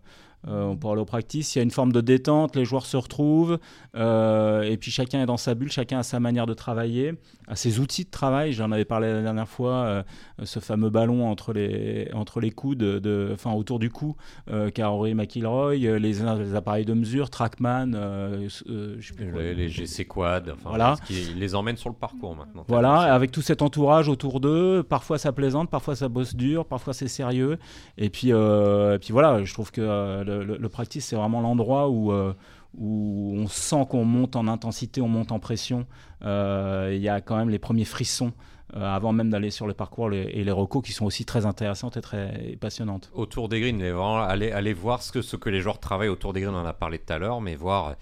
[0.47, 1.55] on pourra aller au practice.
[1.55, 3.57] Il y a une forme de détente, les joueurs se retrouvent
[3.95, 7.13] euh, et puis chacun est dans sa bulle, chacun a sa manière de travailler,
[7.47, 8.51] a ses outils de travail.
[8.53, 9.73] J'en avais parlé la dernière fois.
[9.73, 10.03] euh,
[10.43, 14.15] ce fameux ballon entre les, entre les coudes, de, enfin autour du cou,
[14.51, 19.13] euh, qu'a Rory McIlroy, euh, les, les appareils de mesure, Trackman, euh, euh, je sais
[19.13, 19.31] plus.
[19.31, 20.95] Les, les GC Quad, enfin, Voilà.
[20.97, 22.65] ce qui- ils les emmènent sur le parcours maintenant.
[22.67, 26.93] Voilà, avec tout cet entourage autour d'eux, parfois ça plaisante, parfois ça bosse dur, parfois
[26.93, 27.57] c'est sérieux.
[27.97, 31.89] Et puis, euh, et puis voilà, je trouve que euh, le, practice, c'est vraiment l'endroit
[31.89, 32.33] où, euh,
[32.77, 35.85] où on sent qu'on monte en intensité, on monte en pression.
[36.23, 38.33] Euh, Il y a quand même les premiers frissons
[38.75, 41.97] euh, avant même d'aller sur le parcours et les recos qui sont aussi très intéressantes
[41.97, 43.11] et très passionnantes.
[43.13, 46.59] Autour des greens, vraiment, allez, voir ce que, les joueurs travaillent autour des greens, on
[46.59, 47.95] en a parlé tout à l'heure, mais voir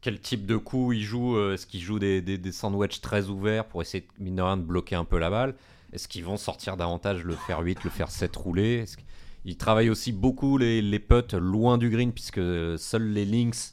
[0.00, 1.52] quel type de coup ils jouent.
[1.52, 4.96] Est-ce qu'ils jouent des, des, sandwichs très ouverts pour essayer, mine de rien, de bloquer
[4.96, 5.54] un peu la balle?
[5.94, 8.96] Est-ce qu'ils vont sortir davantage le faire 8, le faire 7 rouler Est-ce
[9.44, 12.40] qu'ils travaillent aussi beaucoup les, les putts loin du green, puisque
[12.78, 13.72] seuls les links,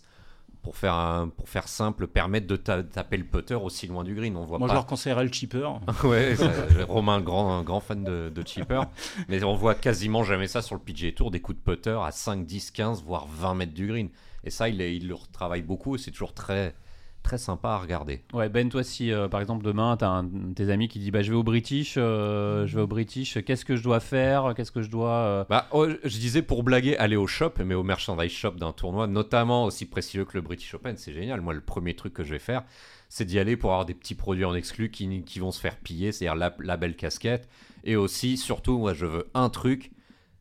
[0.62, 4.14] pour faire, un- pour faire simple, permettent de ta- taper le putter aussi loin du
[4.14, 4.36] green.
[4.38, 5.68] On voit Moi, je leur conseillerais le chipper.
[6.04, 6.52] ouais, ça-
[6.88, 8.82] Romain, un grand, un grand fan de, de chipper.
[9.28, 12.12] Mais on voit quasiment jamais ça sur le PGA Tour, des coups de putter à
[12.12, 14.10] 5, 10, 15, voire 20 mètres du green.
[14.44, 16.76] Et ça, il, il le retravaille beaucoup et c'est toujours très,
[17.24, 18.22] très sympa à regarder.
[18.34, 21.00] Ouais, Ben, toi, si euh, par exemple demain, tu as un de tes amis qui
[21.00, 24.00] dit bah, Je vais au British, euh, je vais au British, qu'est-ce que je dois
[24.00, 25.12] faire Qu'est-ce que je dois.
[25.12, 28.72] euh, Bah, oh, je disais pour blaguer, aller au shop, mais au merchandise shop d'un
[28.74, 31.42] tournoi, notamment aussi précieux que le British Open, c'est génial.
[31.42, 32.64] Moi, le premier truc que je vais faire,
[33.10, 35.78] c'est d'y aller pour avoir des petits produits en exclu qui, qui vont se faire
[35.78, 37.48] piller, c'est-à-dire la, la belle casquette.
[37.84, 39.92] Et aussi, surtout, moi, je veux un truc,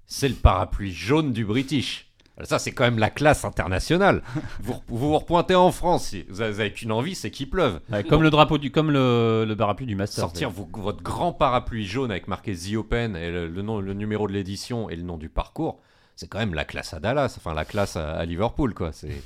[0.07, 2.10] c'est le parapluie jaune du British.
[2.45, 4.23] Ça, c'est quand même la classe internationale.
[4.61, 7.81] vous, vous vous repointez en France, si vous avez qu'une envie, c'est qu'il pleuve.
[7.93, 8.71] ouais, comme le drapeau du.
[8.71, 10.23] Comme le, le parapluie du Masters.
[10.23, 14.27] Sortir votre grand parapluie jaune avec marqué The Open et le, le nom, le numéro
[14.29, 15.81] de l'édition et le nom du parcours,
[16.17, 18.93] c'est quand même la classe à Dallas, enfin la classe à, à Liverpool, quoi.
[18.93, 19.23] C'est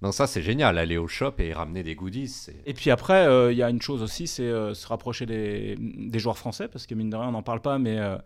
[0.00, 2.46] non ça c'est génial, aller au shop et ramener des goodies.
[2.66, 5.76] Et puis après, euh, il y a une chose aussi, c'est euh, se rapprocher des,
[5.78, 8.16] des joueurs français, parce que mine de rien, on n'en parle pas, mais euh,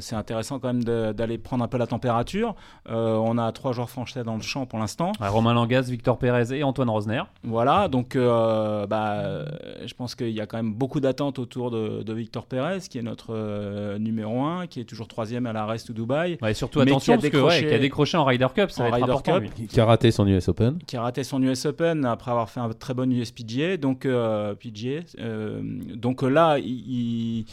[0.00, 2.54] c'est intéressant quand même d'aller prendre un peu la température.
[2.88, 5.12] Euh, on a trois joueurs français dans le champ pour l'instant.
[5.20, 7.22] Ouais, Romain Langas, Victor Pérez et Antoine Rosner.
[7.44, 9.46] Voilà, donc euh, bah, euh,
[9.86, 12.98] je pense qu'il y a quand même beaucoup d'attentes autour de, de Victor Pérez, qui
[12.98, 16.80] est notre euh, numéro 1, qui est toujours troisième à la Rest Dubaï, Ouais, surtout
[16.80, 18.88] Mais qui attention a parce que ouais, décroché- qui a décroché en Ryder Cup, ça
[18.88, 19.40] va être important.
[19.40, 19.50] Cup.
[19.58, 19.66] lui.
[19.66, 20.78] Qui a raté son US Open.
[20.86, 23.76] qui a raté son US Open après avoir fait un très bon USPGA.
[23.76, 25.60] Donc, euh, PGA, euh,
[25.94, 27.46] donc euh, là, il, il-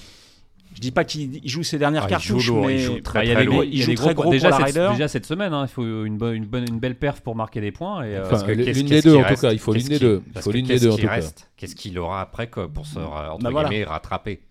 [0.75, 2.79] je dis pas qu'il il joue ses dernières Ah, il cartouches, joue lourd, mais il
[2.79, 3.53] joue très, Bah, il y a très lourd.
[3.55, 5.65] gros, Il il joue très gros gros déjà, pour la cette, déjà cette semaine, hein,
[5.65, 8.03] il faut une, bonne, une, bonne- une belle perf pour marquer des points.
[8.03, 9.51] Et, euh, Enfin, l'une qu'est-ce- des deux en tout cas.
[9.53, 10.21] Il faut l'une des deux.
[10.35, 11.19] Il faut l'une des deux en tout cas.
[11.57, 13.69] Qu'est-ce qu'il aura après quoi, pour se entre Bah voilà.
[13.69, 14.41] guillemets rattraper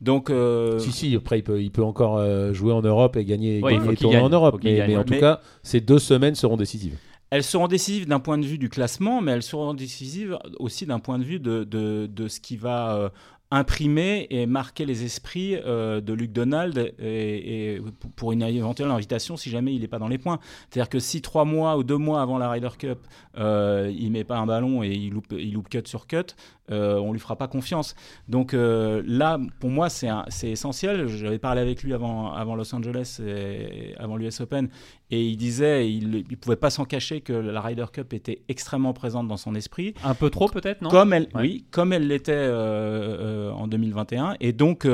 [0.00, 3.24] donc euh, Si, si, après il peut, il peut encore euh, jouer en Europe et
[3.26, 4.60] gagner, Ouais, il gagner faut les tournois gagne, en Europe.
[4.64, 4.88] Mais, gagne.
[4.90, 6.96] mais en tout Mais- cas, ces deux semaines seront décisives.
[7.28, 11.00] elles seront décisives d'un point de vue du classement, mais elles seront décisives aussi d'un
[11.00, 13.08] point de vue de, de, de ce qui va euh,
[13.50, 17.80] imprimer et marquer les esprits euh, de Luc Donald et,
[18.14, 20.38] pour une éventuelle invitation si jamais il n'est pas dans les points.
[20.68, 22.98] C'est-à-dire que si trois mois ou deux mois avant la Ryder Cup,
[23.38, 26.36] euh, il met pas un ballon et il il loupe cut sur cut,
[26.70, 27.94] euh, on lui fera pas confiance.
[28.28, 30.10] Donc euh, là, pour moi, c'est
[30.42, 31.08] essentiel.
[31.08, 34.68] J'avais parlé avec lui avant, avant Los Angeles, et avant l'US Open,
[35.10, 38.92] et il disait, il ne pouvait pas s'en cacher que la Ryder Cup était extrêmement
[38.92, 39.94] présente dans son esprit.
[40.04, 40.90] Un peu trop peut-être, non?
[40.90, 44.36] Comme elle, Oui, comme elle l'était euh, en 2021.
[44.40, 44.86] Et donc,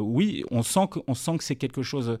[0.00, 2.18] oui, on sent que, on sent que c'est quelque chose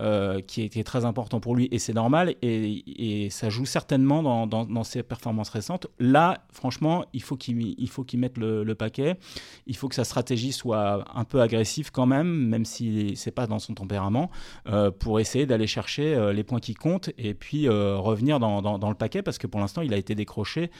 [0.00, 4.46] euh, qui était très important pour lui, et c'est normal, et, ça joue certainement dans,
[4.46, 5.86] dans, ses performances récentes.
[5.98, 9.18] Là, franchement, il faut qu'il mette le, paquet,
[9.66, 13.46] il faut que sa stratégie soit un peu agressive quand même, même si c'est pas
[13.46, 14.30] dans son tempérament,
[14.66, 18.88] euh, pour essayer d'aller chercher euh, les points qui comptent, et puis revenir dans, dans,
[18.88, 20.70] le paquet, parce que pour l'instant, il a été décroché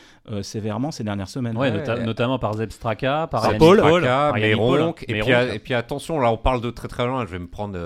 [0.40, 1.58] sévèrement ces dernières semaines.
[1.58, 1.70] Ouais,
[2.02, 6.62] notamment par Zeb Straka, par Paul, par et, puis, et puis attention, là on parle
[6.62, 7.78] de très très loin, je vais me prendre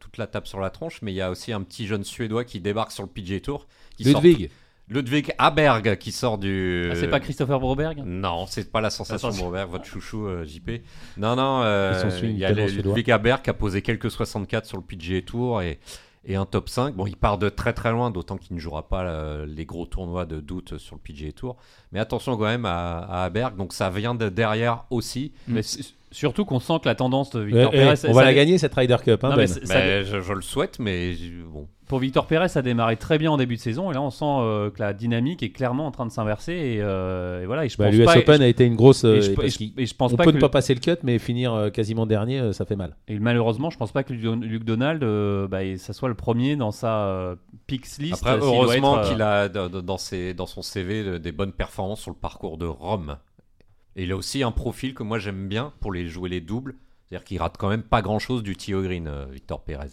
[0.00, 2.04] toute la table sur la la tronche, mais il y a aussi un petit jeune
[2.04, 3.66] suédois qui débarque sur le PG Tour.
[3.96, 4.50] Qui Ludwig.
[4.88, 6.88] Ludwig Aberg qui sort du.
[6.92, 8.02] Ah, c'est pas Christopher Broberg?
[8.04, 10.82] Non, c'est pas la sensation Broberg, votre chouchou euh, JP.
[11.16, 14.82] Non, non, euh, il y a Ludwig Aberg qui a posé quelques 64 sur le
[14.82, 15.78] PGA Tour et,
[16.26, 16.94] et un top 5.
[16.94, 19.86] Bon, il part de très très loin, d'autant qu'il ne jouera pas euh, les gros
[19.86, 21.56] tournois de doute sur le PGA Tour.
[21.92, 25.32] Mais attention quand même à, à Aberg, donc ça vient de derrière aussi.
[25.48, 25.62] Mais
[26.14, 28.08] Surtout qu'on sent que la tendance de Victor eh, Pérez.
[28.08, 29.24] on va la gagner cette Ryder Cup.
[29.24, 29.46] Hein, ben.
[29.46, 31.12] je, le souhaite, mais
[31.52, 31.66] bon.
[31.88, 34.10] Pour Victor Pérez, ça a démarré très bien en début de saison et là on
[34.10, 37.66] sent euh, que la dynamique est clairement en train de s'inverser et, euh, voilà.
[37.66, 39.04] je bah, L'US Open a été une grosse.
[39.04, 42.06] Et je, euh, pense on pas peut ne pas passer le cut, mais finir quasiment
[42.06, 42.96] dernier, ça fait mal.
[43.08, 45.04] Et malheureusement, je pense pas que Luc Donald,
[45.50, 47.34] bah, ça soit le premier dans sa
[47.66, 48.24] picks list.
[48.24, 52.56] Après, heureusement qu'il a dans, ses, dans son CV des bonnes performances sur le parcours
[52.56, 53.16] de Rome.
[53.96, 56.74] Et il a aussi un profil que moi j'aime bien pour les jouer les doubles.
[57.04, 59.90] C'est-à-dire qu'il rate quand même pas grand-chose du Tio Green, euh, Victor Pérez.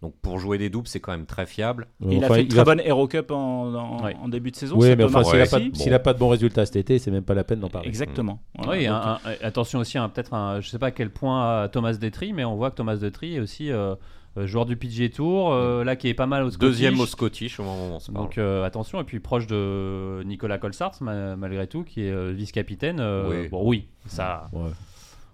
[0.00, 1.86] Donc pour jouer des doubles, c'est quand même très fiable.
[2.00, 4.76] il a fait une très bonne Hero Cup en, début de saison.
[4.76, 7.44] Oui, mais enfin, s'il n'a pas, de bons résultats cet été, c'est même pas la
[7.44, 7.88] peine d'en parler.
[7.88, 8.40] Exactement.
[8.66, 12.72] oui, attention aussi, peut-être, je sais pas à quel point Thomas Detry, mais on voit
[12.72, 13.96] que Thomas Detry est aussi euh, euh,
[14.36, 16.68] joueur du PGA Tour, là qui est pas mal au Scottish.
[16.68, 18.24] Deuxième au Scottish au moment où on se parle.
[18.26, 23.00] Donc attention, et puis proche de Nicolas Colsart malgré tout, qui est vice-capitaine.
[23.28, 23.48] oui.
[23.48, 24.50] Bon, oui, ça.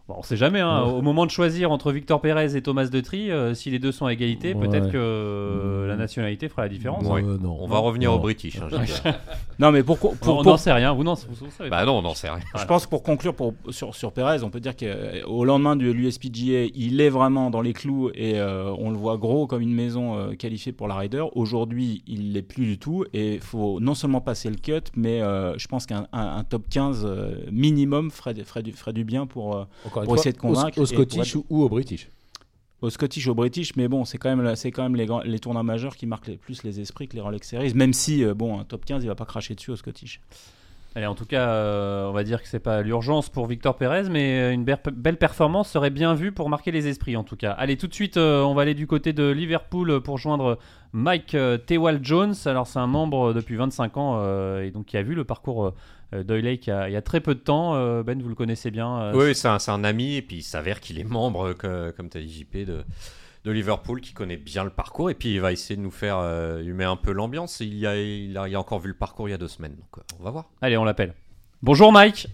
[0.09, 0.61] Bon, on sait jamais.
[0.61, 0.85] Hein.
[0.85, 4.07] Au moment de choisir entre Victor Pérez et Thomas Detry, euh, si les deux sont
[4.07, 7.05] à égalité, peut-être que euh, la nationalité fera la différence.
[7.05, 8.57] On va revenir au British.
[8.57, 9.13] Hein,
[9.59, 10.95] non, mais pour, pour, on n'en sait rien.
[10.95, 12.41] Vous n'en savez Bah non, on n'en sait rien.
[12.57, 15.91] Je pense que pour conclure pour, sur, sur Pérez, on peut dire qu'au lendemain de
[15.91, 19.75] l'USPGA, il est vraiment dans les clous et euh, on le voit gros comme une
[19.75, 21.25] maison qualifiée pour la Ryder.
[21.35, 25.19] Aujourd'hui, il l'est plus du tout et il faut non seulement passer le cut, mais
[25.19, 26.07] je pense qu'un
[26.49, 27.07] top 15
[27.53, 29.67] minimum ferait, ferait, du, ferait du bien pour
[30.05, 30.79] pour essayer de convaincre.
[30.79, 32.09] Au, Scottish ou au British
[32.81, 35.63] au Scottish, au British, mais bon, c'est quand même, c'est quand même les, les tournois
[35.63, 38.61] majeurs qui marquent les, plus les esprits que les Rolex Series, même si, euh, bon,
[38.61, 40.21] un top 15, il va pas cracher dessus au Scottish.
[40.95, 44.09] Allez, en tout cas, euh, on va dire que c'est pas l'urgence pour Victor Pérez,
[44.09, 47.53] mais une belle performance serait bien vue pour marquer les esprits, en tout cas.
[47.53, 50.59] Allez, tout de suite, euh, on va aller du côté de Liverpool pour joindre
[50.93, 52.35] Mike Tewal Jones.
[52.47, 55.75] Alors, c'est un membre depuis 25 ans et donc qui a vu le parcours euh,
[56.13, 57.75] Doyle Lake il, y a très peu de temps.
[57.75, 59.01] Euh, ben, vous le connaissez bien.
[59.01, 62.21] Euh, oui, c'est un, ami, et puis il s'avère qu'il est membre, comme tu as
[62.21, 62.85] dit, JP, de,
[63.45, 66.19] de Liverpool, qui connaît bien le parcours, et puis il va essayer de nous faire
[66.61, 67.61] humer un peu l'ambiance.
[67.61, 69.77] Il, a, il, a, il a encore vu le parcours il y a deux semaines,
[69.77, 70.51] donc on va voir.
[70.63, 71.15] Allez, on l'appelle.
[71.63, 72.29] Bonjour Mike.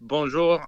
[0.00, 0.60] Bonjour.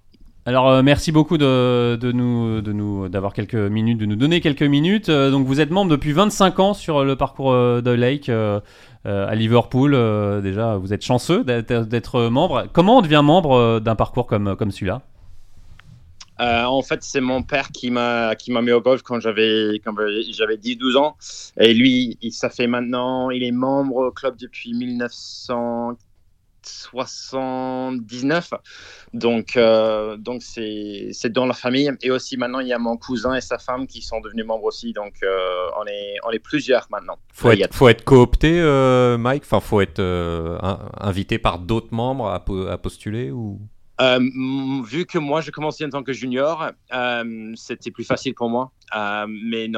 [0.47, 5.11] Alors merci beaucoup de, nous d'avoir quelques minutes de nous donner quelques minutes.
[5.11, 8.31] donc vous êtes membre depuis 25 ans sur le parcours de Lake.
[9.07, 9.95] Euh, à Liverpool.
[9.95, 12.67] Euh, déjà, vous êtes chanceux d'être membre.
[12.75, 15.03] Comment on devient membre euh, d'un parcours comme, comme celui-là?
[16.39, 19.95] En fait, c'est mon père qui m'a qui m'a mis au golf quand j'avais quand
[20.31, 21.17] j'avais 10-12 ans.
[21.59, 25.99] Et lui, ça fait maintenant, il est membre au club depuis 1900
[26.67, 28.51] 79.
[29.13, 31.91] Donc, euh, donc c'est, dans la famille.
[32.03, 34.65] Et aussi, maintenant, il y a mon cousin et sa femme qui sont devenus membres
[34.65, 34.93] aussi.
[34.93, 37.19] Donc, euh, on, est, on est plusieurs maintenant.
[37.33, 39.43] Faut être, faut être coopté, euh, Mike?
[39.45, 40.01] Enfin, faut être
[40.99, 43.61] invité par d'autres membres à, à postuler ou?
[44.01, 44.19] Euh,
[44.85, 48.73] vu que moi, j'ai commencé en tant que junior, euh, c'était plus facile pour moi.
[48.97, 49.69] Euh, mais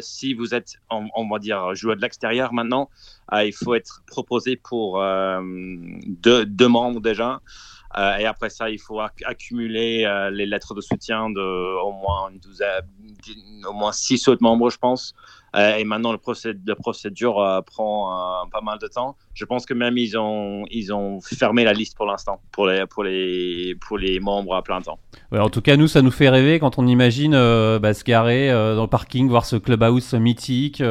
[0.00, 2.90] si vous êtes, on, va dire, joueur de l'extérieur maintenant,
[3.32, 5.02] il faut être proposé pour
[6.06, 7.40] deux, membres déjà.
[7.96, 11.92] et après ça, il faut accumuler les lettres de soutien de au
[13.72, 15.14] moins six autres membres, je pense.
[15.56, 19.16] Euh, et maintenant, le procédure, la procédure euh, prend pas mal de temps.
[19.34, 22.86] Je pense que même ils ont, ils ont fermé la liste pour l'instant pour les,
[22.86, 24.98] pour, les, pour les membres à plein temps.
[25.32, 27.32] Ouais, en tout cas, nous, ça nous fait rêver quand on imagine
[27.78, 30.82] bah, se garer dans le parking, voir ce clubhouse mythique,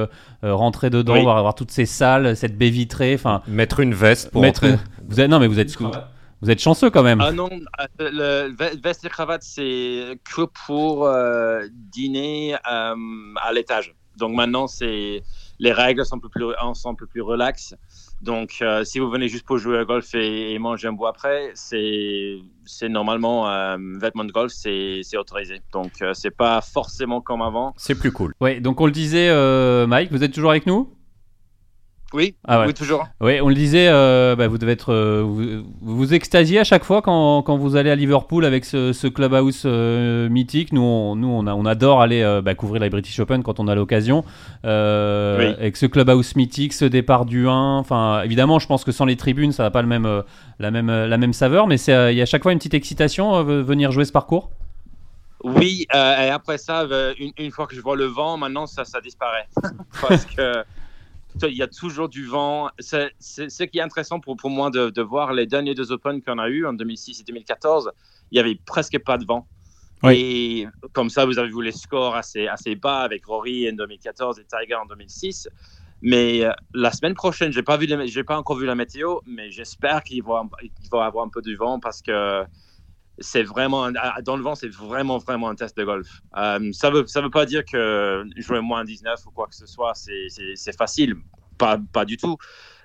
[0.41, 3.13] rentrer dedans, voir, voir, toutes ces salles, cette baie vitrée.
[3.15, 4.65] Enfin, mettre une veste pour mettre
[5.07, 5.75] Vous êtes, non, mais vous êtes.
[6.39, 7.19] Vous êtes chanceux quand même.
[7.19, 7.49] Ah non,
[7.99, 11.09] le veste et cravate, c'est que pour
[11.91, 13.95] dîner à l'étage.
[14.17, 15.23] Donc maintenant, c'est
[15.59, 17.75] les règles sont un peu plus, sont un peu plus relaxes.
[18.21, 21.51] Donc, euh, si vous venez juste pour jouer à golf et, manger un bout après,
[21.53, 22.39] c'est
[22.89, 25.61] normalement euh, vêtements de golf, c'est autorisé.
[25.71, 27.73] Donc, euh, c'est pas forcément comme avant.
[27.77, 28.33] C'est plus cool.
[28.41, 29.29] Ouais, donc on le disait,
[29.87, 30.96] Mike, vous êtes toujours avec nous?
[32.13, 33.05] Oui, ah oui, toujours.
[33.19, 36.85] Oui, on le disait, euh, bah, vous devez être, euh, vous, vous, extasiez à chaque
[36.85, 40.71] fois quand, quand, vous allez à Liverpool avec ce, ce clubhouse euh, mythique.
[40.71, 43.67] Nous, on, nous, on, a, on adore aller bah, couvrir la British Open quand on
[43.67, 44.23] a l'occasion.
[44.63, 47.77] Avec ce clubhouse mythique, ce départ du 1.
[47.77, 50.23] Enfin, évidemment, je pense que sans les tribunes, ça n'a pas le même,
[50.59, 53.43] la même, la même saveur, mais il y a à chaque fois une petite excitation
[53.43, 54.49] venir jouer ce parcours?
[55.43, 56.87] Oui, et après ça,
[57.19, 59.47] une, une, fois que je vois le vent, maintenant ça, ça disparaît
[60.01, 60.63] parce que
[61.43, 62.69] il y a toujours du vent.
[62.79, 66.39] C'est ce qui est intéressant pour, pour moi de, voir les derniers deux Open qu'on
[66.39, 67.91] a eu en 2006 et 2014.
[68.31, 69.47] Il n'y avait presque pas de vent.
[70.11, 74.39] Et comme ça, vous avez vu les scores assez, assez bas avec Rory en 2014
[74.39, 75.49] et Tiger en 2006.
[76.03, 77.87] Mais euh, la semaine prochaine, je n'ai pas, vu
[78.23, 80.43] pas encore vu la météo, mais j'espère qu'il va,
[80.91, 82.43] va avoir un peu de vent parce que
[83.19, 83.89] c'est vraiment
[84.23, 86.21] dans le vent, c'est vraiment vraiment un test de golf.
[86.35, 89.65] Euh, ça veut ça veut pas dire que jouer moins 19 ou quoi que ce
[89.65, 91.15] soit, c'est facile,
[91.57, 92.37] pas pas du tout.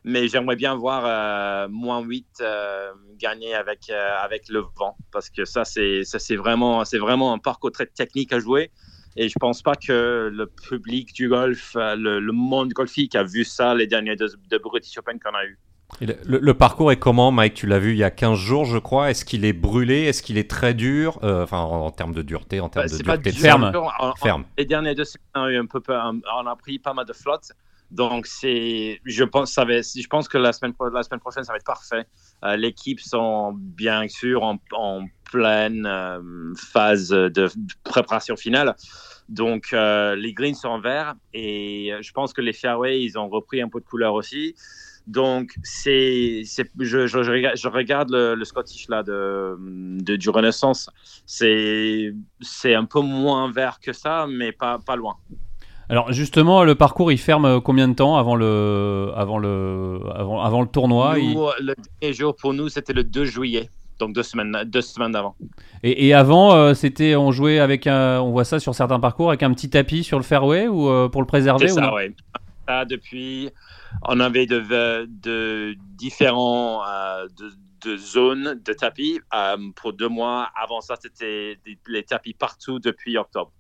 [0.04, 5.44] Mais j'aimerais bien voir euh, moins 8 euh, gagner avec avec le vent parce que
[5.44, 8.70] ça c'est ça c'est vraiment c'est vraiment un parcours très technique à jouer.
[9.14, 13.74] Et je pense pas que le public du golf, le, monde golfique a vu ça
[13.74, 15.58] les derniers deux de British Open qu'on a eu.
[16.00, 17.55] Le, parcours est comment, Mike?
[17.55, 19.11] Tu l'as vu il y a 15 jours, je crois.
[19.11, 20.02] Est-ce qu'il est brûlé?
[20.05, 21.18] Est-ce qu'il est très dur?
[21.22, 23.72] Euh, Enfin, en, termes de dureté, en termes bah, de dureté de ferme.
[24.16, 24.44] ferme.
[24.59, 27.12] Les derniers deux semaines, on a, eu un peu, on a pris pas mal de
[27.12, 27.52] flotte.
[27.90, 31.52] Donc, c'est, je, pense, ça va, je pense que la semaine, la semaine prochaine, ça
[31.52, 32.07] va être parfait.
[32.42, 37.48] Euh, l'équipe sont bien sûr en, pleine euh, phase de
[37.85, 38.74] préparation finale.
[39.28, 43.62] Donc, les greens sont en vert et je pense que les fairways, ils ont repris
[43.62, 44.55] un peu de couleur aussi.
[45.06, 46.42] Donc, c'est,
[46.78, 50.90] je, je, regarde, le, Scottish là de, du Renaissance.
[51.26, 55.16] C'est, c'est un peu moins vert que ça, mais pas, pas loin.
[55.88, 60.62] Alors justement, le parcours, il ferme combien de temps avant le, avant le, avant, avant
[60.62, 61.16] le tournoi?
[61.16, 63.68] Le dernier jour pour nous, c'était le 2 juillet.
[63.98, 65.36] Donc deux semaines, deux semaines d'avant.
[65.82, 69.42] Et, avant, euh, c'était on jouait avec un, on voit ça sur certains parcours avec
[69.42, 71.68] un petit tapis sur le fairway ou euh, pour le préserver.
[71.68, 72.14] C'est ça, oui.
[72.88, 73.50] depuis
[74.05, 77.26] on avait de, de différents euh,
[77.85, 79.20] de, zones de tapis.
[79.35, 83.52] Euh, pour deux mois, avant ça, c'était les tapis partout depuis octobre.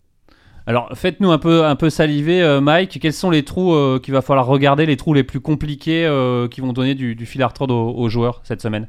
[0.64, 3.00] Alors, faites-nous un peu, un peu saliver, euh, Mike.
[3.00, 6.08] Quels sont les trous qu'il va falloir regarder, les trous les plus compliqués
[6.52, 8.88] qui vont donner du, fil à retordre aux, joueurs cette semaine?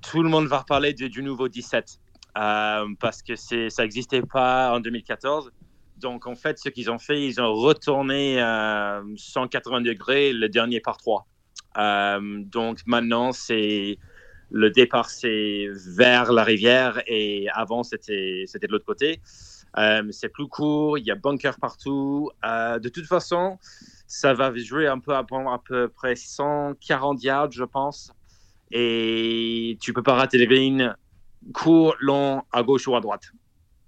[0.00, 2.00] Tout, le monde va reparler du, nouveau 17
[2.34, 5.52] parce que ça n'existait pas en 2014.
[6.00, 10.80] Donc, en fait, ce qu'ils ont fait, ils ont retourné à 180 degrés le dernier
[10.80, 11.26] par 3.
[11.78, 13.98] Euh, donc, maintenant, c'est
[14.50, 19.20] le départ, c'est vers la rivière et avant, c'était de l'autre côté.
[19.78, 22.30] Euh, c'est plus court, il y a bunker partout.
[22.44, 23.58] Euh, de toute façon,
[24.06, 25.24] ça va jouer un peu à,
[25.64, 28.12] peu près 140 yards, je pense.
[28.72, 30.94] Et tu peux pas rater les greens
[31.52, 33.32] court, long, à gauche ou à droite.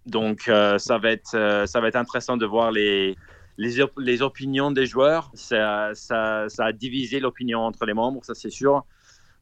[0.07, 3.17] Donc, euh, ça, va être, euh, ça va être intéressant de voir les,
[3.57, 5.31] les, les opinions des joueurs.
[5.35, 8.85] Ça, ça, ça a divisé l'opinion entre les membres, ça c'est sûr.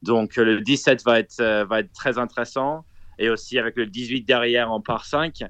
[0.02, 2.84] Donc, euh, le 17 va être, va être très intéressant.
[3.18, 5.44] Et aussi, avec le 18 derrière en par 5,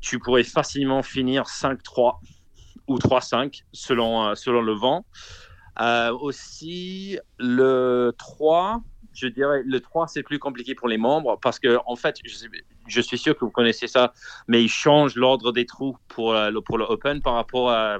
[0.00, 2.18] tu pourrais facilement finir 5-3
[2.88, 5.06] ou 3-5 selon, selon le vent.
[6.20, 8.82] aussi, le 3,
[9.14, 12.36] je dirais, le 3, c'est plus compliqué pour les membres parce que, en fait, je,
[12.88, 14.12] suis sûr que vous connaissez ça,
[14.48, 17.98] mais ils changent l'ordre des trous pour, euh, le, pour le Open par rapport à,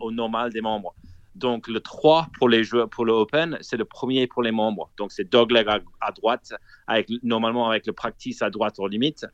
[0.00, 0.94] au, normal des membres.
[1.34, 4.90] Donc, le 3 pour, les joueurs, pour le Open, c'est le premier pour les membres.
[4.96, 5.66] Donc, c'est dogleg
[6.00, 6.52] à, droite,
[6.86, 9.26] avec, normalement avec le practice à droite en limite.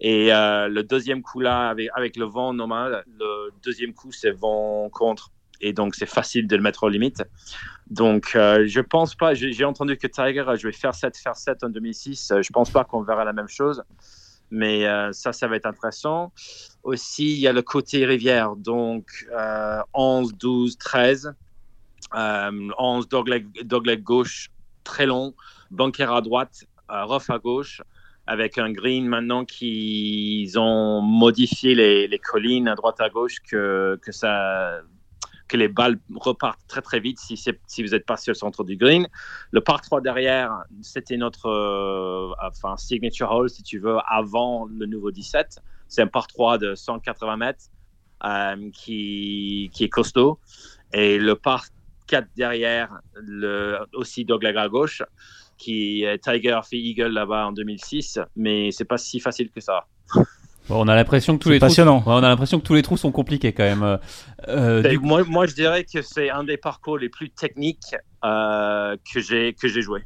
[0.00, 4.90] Et euh, le deuxième coup là, avec le vent normal, le deuxième coup, c'est vent
[4.90, 7.24] contre et donc c'est facile de le mettre aux limites.
[7.88, 11.64] Donc euh, je pense pas, j'ai entendu que Tiger a joué faire 7, faire 7
[11.64, 13.82] en 2006, euh, je pense pas qu'on verra la même chose.
[14.50, 16.32] Mais euh, ça, ça va être intéressant.
[16.84, 21.34] Aussi, il y a le côté rivière, donc euh, 11, 12, 13.
[22.14, 24.50] Euh, 11 dogleg, dogleg gauche
[24.84, 25.34] très long,
[25.70, 27.82] bunker à droite, euh, rough à gauche,
[28.26, 33.98] avec un green maintenant qu'ils ont modifié les, les, collines à droite à gauche que,
[34.02, 34.82] que, ça,
[35.48, 37.36] que les balles repartent très très vite si,
[37.82, 39.06] vous n'êtes pas sur le centre du green.
[39.50, 44.86] Le par 3 derrière, c'était notre euh, enfin, signature hole si tu veux avant le
[44.86, 45.60] nouveau 17.
[45.88, 47.66] C'est un par 3 de 180 mètres
[48.24, 50.38] euh, qui, est costaud.
[50.92, 51.66] Et le par
[52.08, 55.02] 4 derrière, le, aussi dogleg à gauche,
[55.58, 59.86] qui est Tiger fait Eagle là-bas en 2006, mais c'est pas si facile que ça.
[60.68, 62.00] Bon, on a l'impression que tous les passionnant.
[62.00, 63.98] trous, ouais, on a l'impression que tous les trous sont compliqués quand même.
[64.48, 64.98] Euh, du...
[64.98, 67.94] moi, moi, je dirais que c'est un des parcours les plus techniques
[68.24, 70.02] euh, que j'ai que j'ai joué.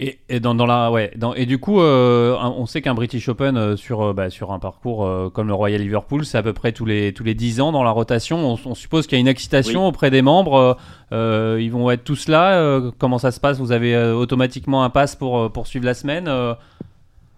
[0.00, 3.28] Et, et, dans, dans, la ouais dans, et du coup euh, on sait qu'un British
[3.28, 6.54] Open euh, sur bah, sur un parcours euh, comme le Royal Liverpool c'est à peu
[6.54, 9.20] près tous les tous les 10 ans dans la rotation on, on suppose qu'il y
[9.20, 9.88] a une excitation oui.
[9.88, 10.78] auprès des membres
[11.12, 13.58] euh, ils vont être tous là comment ça se passe?
[13.58, 16.26] Vous avez automatiquement un pass pour pour suivre la semaine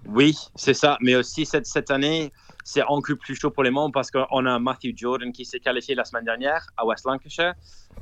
[0.07, 2.33] oui c'est ça mais aussi cette cette année
[2.65, 5.95] c'est encore plus chaud pour les membres parce qu'on a Matthew Jordan qui s'est qualifié
[5.95, 7.53] la semaine dernière à West Lancashire.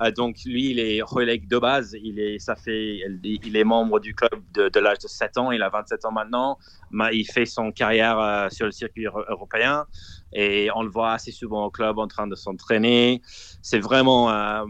[0.00, 1.96] Euh, donc lui, il est relègue de base.
[2.00, 5.50] Il est, ça fait, il est membre du club de, l'âge de 7 ans.
[5.50, 6.58] Il a 27 ans maintenant.
[7.12, 9.84] Il fait son carrière euh, sur le circuit européen
[10.32, 13.22] et on le voit assez souvent au club en train de s'entraîner.
[13.60, 14.64] C'est vraiment, euh,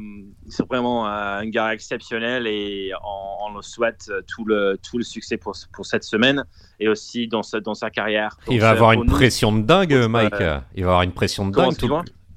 [0.48, 5.04] c'est vraiment euh, un gars exceptionnel et on, on, le souhaite tout le, tout le
[5.04, 6.44] succès pour, pour cette semaine
[6.80, 8.36] et aussi dans, sa, dans sa carrière.
[8.46, 10.34] Donc, il va avoir une pression de dingue, Mike.
[10.40, 11.76] Euh, il va avoir une pression de dingue.
[11.76, 11.90] Tout,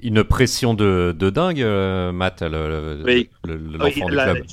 [0.04, 3.30] une pression de, de dingue, euh, Matt, le, oui.
[3.48, 4.46] oui, du la, club.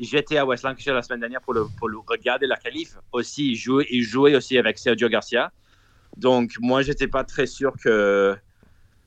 [0.00, 2.96] J'étais à West Lancashire la semaine dernière pour le, pour le regarder la qualif.
[3.12, 5.52] Aussi, il jouait, il jouait aussi avec Sergio Garcia.
[6.16, 8.36] Donc, moi, j'étais pas très sûr que.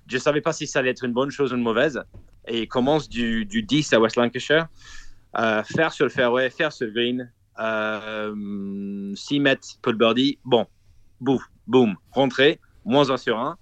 [0.08, 2.01] Je savais pas si ça allait être une bonne chose ou une mauvaise.
[2.47, 4.68] Et il commence du, du 10 à West Lancashire.
[5.38, 10.39] Euh, faire sur le fairway, faire sur le green, euh, 6 mètres, peu de birdie.
[10.45, 10.66] Bon,
[11.20, 13.58] boum, boum, rentrer, moins 1 sur 1.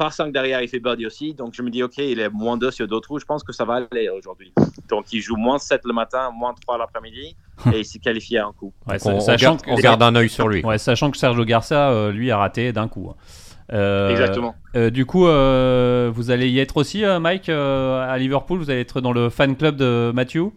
[0.00, 1.34] Par 5 derrière, il fait birdie aussi.
[1.34, 3.18] Donc, je me dis, OK, il est moins 2 sur d'autres trous.
[3.18, 4.50] Je pense que ça va aller aujourd'hui.
[4.88, 7.36] Donc, il joue moins 7 le matin, moins 3 l'après-midi.
[7.66, 8.72] et il s'est qualifié à un coup.
[8.88, 10.64] Ouais, on, on, garde, on garde un œil sur lui.
[10.64, 13.12] Ouais, sachant que Sergio Garcia, euh, lui, a raté d'un coup.
[13.74, 14.54] Euh, Exactement.
[14.74, 18.58] Euh, du coup, euh, vous allez y être aussi, Mike, à Liverpool?
[18.58, 20.48] Vous allez être dans le fan club de Matthew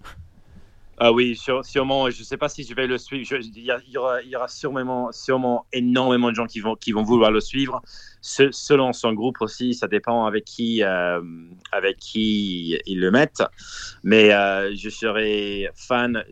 [0.99, 2.09] ah oui, sûrement.
[2.09, 3.25] Je ne sais pas si je vais le suivre.
[3.27, 6.93] Je, il, y aura, il y aura sûrement, sûrement énormément de gens qui vont, qui
[6.93, 7.81] vont vouloir le suivre.
[8.25, 11.21] Ce, selon son groupe aussi, ça dépend avec qui, euh,
[11.73, 13.43] avec qui ils le mettent.
[14.01, 16.23] Mais euh, je serai fan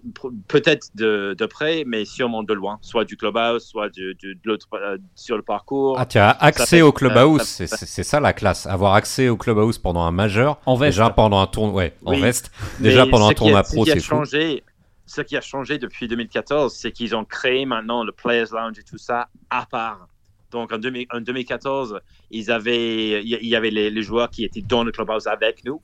[0.47, 4.39] peut-être de, de, près, mais sûrement de loin, soit du clubhouse, soit de, de, de
[4.45, 5.99] l'autre euh, sur le parcours.
[5.99, 8.65] Ah, tu as accès fait, au clubhouse, c'est ça, ça la classe.
[8.67, 10.97] Avoir accès au clubhouse pendant un majeur, en veste.
[10.97, 12.21] déjà pendant un tournoi, ouais, en oui.
[12.21, 14.63] veste, déjà pendant un tournoi pro, c'est changé
[15.11, 18.83] ce qui a changé depuis 2014, c'est qu'ils ont créé maintenant le Players Lounge et
[18.83, 20.07] tout ça à part.
[20.51, 21.99] Donc en, 2000, en 2014,
[22.29, 25.81] ils avaient, il y avait les, joueurs qui étaient dans le clubhouse avec nous.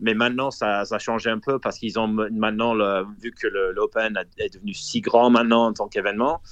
[0.00, 2.74] Mais maintenant, ça, a changé un peu parce qu'ils ont maintenant,
[3.20, 6.42] vu que l'Open est devenu si grand maintenant en tant qu'événement,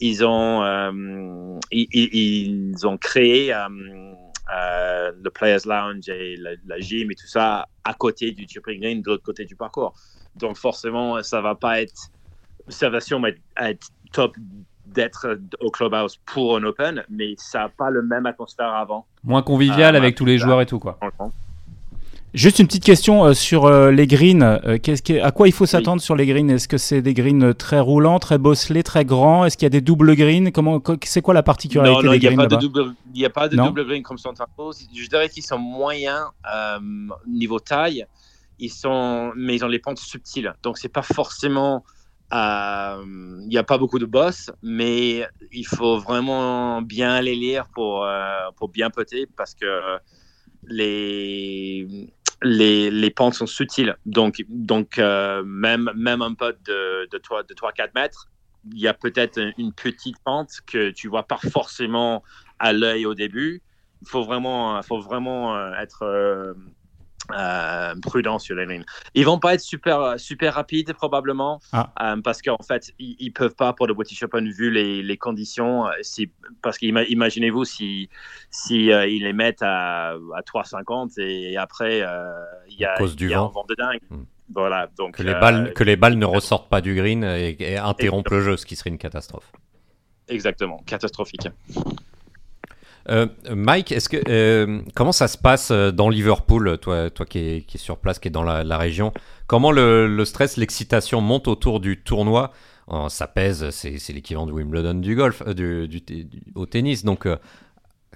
[0.00, 3.68] ils ont, euh, ils, ont créé euh,
[4.54, 9.02] euh, le Players Lounge et la, gym et tout ça à côté du Chipping Green,
[9.02, 9.94] de l'autre côté du parcours.
[10.36, 12.10] Donc forcément, ça va pas être,
[12.80, 14.36] va sûrement être, être top
[14.94, 19.06] d'être au clubhouse pour un open, mais ça n'a pas le même atmosphère avant.
[19.24, 20.98] Moins convivial euh, avec tous les joueurs et tout quoi.
[22.32, 24.42] Juste une petite question euh, sur euh, les greens.
[24.42, 24.78] Euh,
[25.20, 26.04] à quoi il faut s'attendre oui.
[26.04, 26.48] sur les greens?
[26.48, 29.44] Est-ce que c'est des greens très roulants, très bosselés, très grands?
[29.44, 30.52] Est-ce qu'il y a des doubles greens?
[30.52, 32.46] Comment C'est quoi la particularité non, non, des greens
[33.14, 34.74] Il n'y a pas de double green comme Santa Cruz.
[34.94, 36.26] Je dirais qu'ils sont moyens
[37.26, 38.06] niveau taille.
[38.60, 40.54] Ils sont, mais ils ont les pentes subtiles.
[40.62, 41.82] Donc c'est pas forcément
[42.32, 48.06] il n'y a pas beaucoup de boss, mais il faut vraiment bien les lire pour,
[48.56, 49.98] pour bien poter parce que
[50.64, 52.10] les,
[52.42, 53.96] les, les pentes sont subtiles.
[54.06, 58.28] Donc, donc euh, même, même un pote de, de, 3, de 3-4 mètres,
[58.72, 62.22] il y a peut-être une petite pente que tu vois pas forcément
[62.58, 63.62] à l'œil au début.
[64.02, 66.54] Il faut vraiment, faut vraiment euh, être euh, euh,
[68.00, 68.84] prudent sur les lignes.
[69.14, 71.92] Ils vont pas être super, super rapides probablement ah.
[72.02, 75.16] euh, parce qu'en fait, ils, ils, peuvent pas pour le British Open vu les, les
[75.16, 75.84] conditions.
[76.62, 78.08] Parce qu'imaginez-vous si,
[78.50, 81.98] si euh, ils les mettent à, à 3,50 et, après
[82.68, 83.48] il y a, du y a vent.
[83.48, 84.00] un vent de dingue.
[84.10, 84.24] Hmm.
[84.52, 87.76] Voilà, donc, que, les balles, que les balles ne ressortent pas du green et, et
[87.78, 89.52] interrompent le jeu, ce qui serait une catastrophe.
[90.28, 91.48] Exactement, catastrophique.
[93.08, 97.38] Euh, Mike, est-ce que euh, comment ça se passe euh, dans Liverpool, toi, toi qui
[97.38, 99.12] es, qui est sur place, qui est dans la, la région?
[99.46, 102.52] Comment le, le stress, l'excitation monte autour du tournoi?
[102.88, 107.04] Oh, Ça pèse, c'est l'équivalent de Wimbledon du golf, euh, du, du, du- au tennis.
[107.04, 107.26] Donc,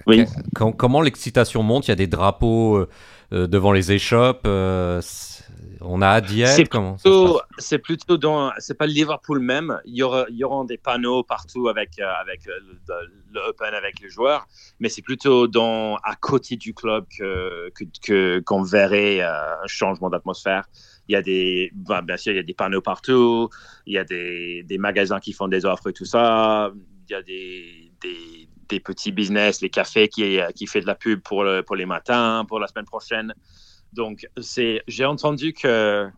[0.07, 0.25] Oui.
[0.55, 1.87] comment l'excitation monte?
[1.89, 2.85] Il y a des drapeaux
[3.31, 4.47] devant les échoppes.
[5.81, 6.55] On a hâte d'y être.
[6.99, 7.43] C'est plutôt- passe?
[7.59, 9.81] C'est plutôt dans, c'est pas Liverpool même.
[9.85, 12.53] Il y aura, il y aura des panneaux partout avec euh, avec euh,
[12.89, 14.47] le, le Open avec les joueurs,
[14.81, 17.71] mais c'est plutôt dans à côté du club que-
[18.41, 20.65] qu'on verrait euh, un changement d'atmosphère.
[21.09, 23.49] Il y a des, ben, bien sûr, il y a des panneaux partout.
[23.87, 26.71] Il y a des, des magasins qui font des offres et tout ça.
[27.09, 30.95] Il y a des, des, des petits business, les cafés qui qui fait de la
[30.95, 33.35] pub pour le, pour les matins, pour la semaine prochaine.
[33.95, 34.27] Donc,
[34.89, 36.09] j'ai entendu que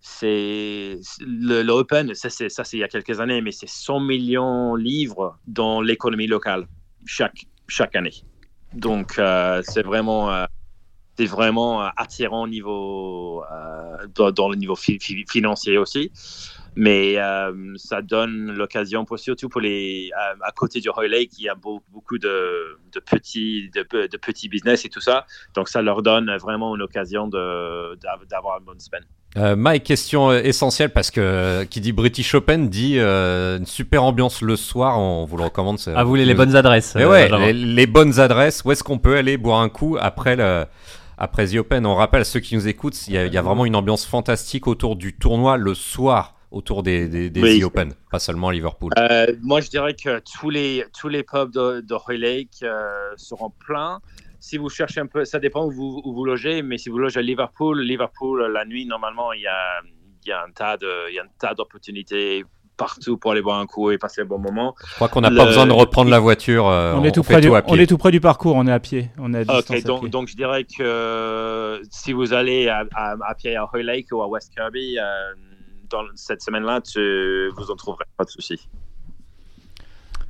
[0.00, 4.76] c'est le, le Open, ça c'est, il y a quelques années, mais c'est 100 millions
[4.76, 6.66] de livres dans l'économie locale
[7.04, 8.14] chaque, chaque année.
[8.72, 10.44] Donc, euh, c'est vraiment, euh,
[11.18, 13.44] vraiment euh, attirant au niveau,
[14.14, 16.12] dans, le niveau fi- fi- financier aussi.
[16.76, 20.10] Mais euh, ça donne l'occasion, pour, surtout pour les,
[20.42, 24.16] à côté du Hoy Lake, il y a beau- beaucoup de, de, petits, de, de
[24.16, 25.26] petits business et tout ça.
[25.54, 29.04] Donc, ça leur donne vraiment une occasion d'avoir une bonne semaine.
[29.36, 33.66] Euh, Mike, question euh, essentielle parce que euh, qui dit British Open dit euh, une
[33.66, 34.98] super ambiance le soir.
[34.98, 35.78] On vous le recommande.
[35.94, 36.94] À vous les, les bonnes adresses.
[36.94, 38.62] Mais euh, ouais, les, les bonnes adresses.
[38.64, 40.64] Où est-ce qu'on peut aller boire un coup après le
[41.18, 41.84] après The Open?
[41.84, 43.76] On rappelle à ceux qui nous écoutent, il y, a, il y a vraiment une
[43.76, 47.60] ambiance fantastique autour du tournoi le soir, autour des, des, des Oui.
[47.60, 48.92] The Open, pas seulement à Liverpool.
[48.98, 53.10] Euh, moi, je dirais que tous les, tous les pubs de, de Hoy Lake euh,
[53.16, 54.00] seront pleins.
[54.40, 56.98] Si vous cherchez un peu, ça dépend où vous, où vous logez, mais si vous
[56.98, 59.80] logez à Liverpool, Liverpool, la nuit, normalement, il y a,
[60.24, 62.44] il y a un tas de, il y a un tas d'opportunités
[62.76, 64.76] partout pour aller boire un coup et passer un bon moment.
[64.88, 66.68] Je crois qu'on n'a le- pas besoin de reprendre la voiture.
[66.68, 67.82] euh, on, est tout près du, tout à on pied.
[67.82, 69.10] est tout près du parcours, on est à pied.
[69.18, 70.08] On est à distance Ok, à donc, pied.
[70.10, 74.22] donc je dirais que si vous allez à, à, à pied à Hoy Lake ou
[74.22, 75.02] à West Kirby, euh,
[75.90, 78.68] dans cette semaine-là, tu, vous en trouverez pas de souci.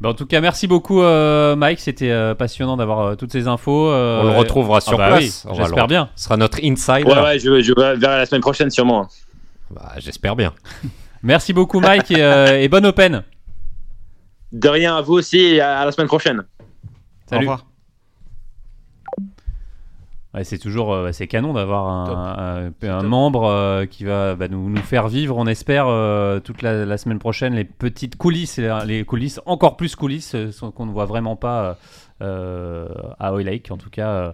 [0.00, 1.80] Bah, en tout cas, merci beaucoup, euh, Mike.
[1.80, 3.90] C'était euh, passionnant d'avoir euh, toutes ces infos.
[3.90, 5.44] euh, On le retrouvera sur ah bah place.
[5.50, 6.08] oui, J'espère bien.
[6.14, 7.02] Ce sera notre insider.
[7.04, 9.08] Ouais, ouais, je, je verrai la semaine prochaine sûrement.
[9.70, 10.54] Bah, J'espère bien.
[11.24, 13.24] Merci beaucoup, Mike, et, euh, et bonne Open.
[14.52, 16.40] De rien à vous aussi et à, à la semaine prochaine.
[16.40, 16.44] Au
[17.28, 17.40] Salut.
[17.40, 17.67] revoir.
[20.38, 24.46] Ouais, c'est toujours euh, c'est canon d'avoir un, un- un membre euh, qui va bah,
[24.46, 28.56] nous, nous faire vivre, on espère, euh, toute la, la semaine prochaine, les petites coulisses,
[28.58, 31.76] les, les coulisses, encore plus coulisses, euh, qu'on ne voit vraiment pas
[32.20, 33.70] à Hoy Lake.
[33.72, 34.32] En tout cas,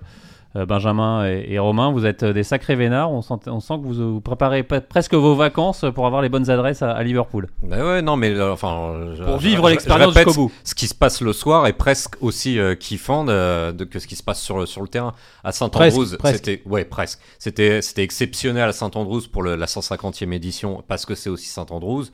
[0.55, 3.11] Benjamin et, et Romain, vous êtes des sacrés vénards.
[3.11, 6.49] On sent, on sent que vous, vous préparez presque vos vacances pour avoir les bonnes
[6.49, 7.49] adresses à, à Liverpool.
[7.63, 9.09] Ouais, non, mais euh, enfin.
[9.17, 10.53] je- Pour vivre l'expérience répète, jusqu'au bout.
[10.63, 14.07] Ce qui se passe le soir est presque aussi euh, kiffant de, de- que ce
[14.07, 15.13] qui se passe sur le, sur le terrain.
[15.43, 17.19] À Saint-Andrews, c'était ouais presque.
[17.39, 22.05] C'était c'était exceptionnel à Saint-Andrews pour le- la 150e édition parce que c'est aussi Saint-Andrews,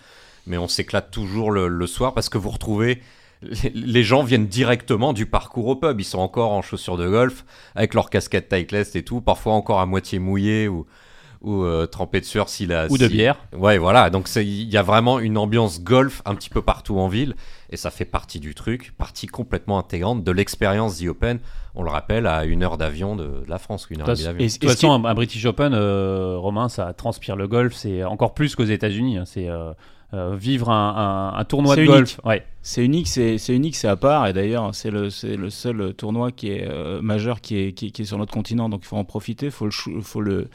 [0.46, 3.02] mais on s'éclate toujours le, le soir parce que vous retrouvez
[3.42, 6.00] les, les gens viennent directement du parcours au pub.
[6.00, 9.80] Ils sont encore en chaussures de golf avec leur casquette Titleist et tout, parfois encore
[9.80, 10.86] à moitié mouillé ou
[11.42, 13.38] ou euh, trempé de sueur s'il a Ou de si- bière.
[13.56, 14.10] Ouais, voilà.
[14.10, 17.34] Donc c'est- il y a vraiment une ambiance golf un petit peu partout en ville
[17.70, 21.38] et ça fait partie du truc, partie complètement intégrante de l'expérience The Open.
[21.74, 24.32] On le rappelle à une heure d'avion de la France, une heure d'avion.
[24.34, 27.72] De toute façon, un, un British Open, euh, Romain, ça transpire le golf.
[27.74, 29.16] C'est encore plus qu'aux États-Unis.
[29.16, 29.24] hein.
[29.24, 29.72] C'est euh,
[30.12, 32.12] euh, vivre un, un- un tournoi de C'est golf.
[32.14, 32.26] unique.
[32.26, 32.44] Ouais.
[32.62, 34.26] C'est unique, c'est unique, c'est à part.
[34.26, 37.86] Et d'ailleurs, c'est le, c'est le seul tournoi qui est euh, majeur qui est, qui,
[37.86, 38.68] est- qui est sur notre continent.
[38.68, 39.70] Donc il faut en profiter, il faut le,
[40.02, 40.48] faut le,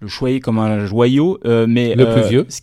[0.00, 1.38] le choyer comme un joyau.
[1.46, 2.46] euh, mais, Le euh, plus vieux.
[2.48, 2.60] ce-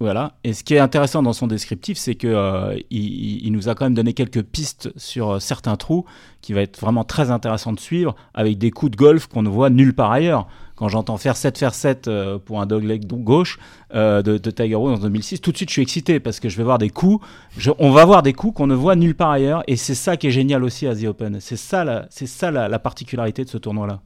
[0.00, 0.32] voilà.
[0.42, 3.74] Et ce qui est intéressant dans son descriptif, c'est que euh, il, il- nous a
[3.74, 6.04] quand même donné quelques pistes sur euh, certains trous
[6.42, 9.48] qui va être vraiment très intéressant de suivre avec des coups de golf qu'on ne
[9.48, 10.48] voit nulle part ailleurs.
[10.74, 13.58] Quand j'entends faire 7 faire 7 euh, pour un dogleg gauche
[13.94, 16.48] euh, de, de Tiger Woods en 2006, tout de suite je suis excité parce que
[16.48, 17.24] je vais voir des coups,
[17.56, 20.16] je- on va voir des coups qu'on ne voit nulle part ailleurs et c'est ça
[20.16, 21.38] qui est génial aussi à The Open.
[21.40, 24.00] C'est ça, la, c'est ça la, la particularité de ce tournoi-là.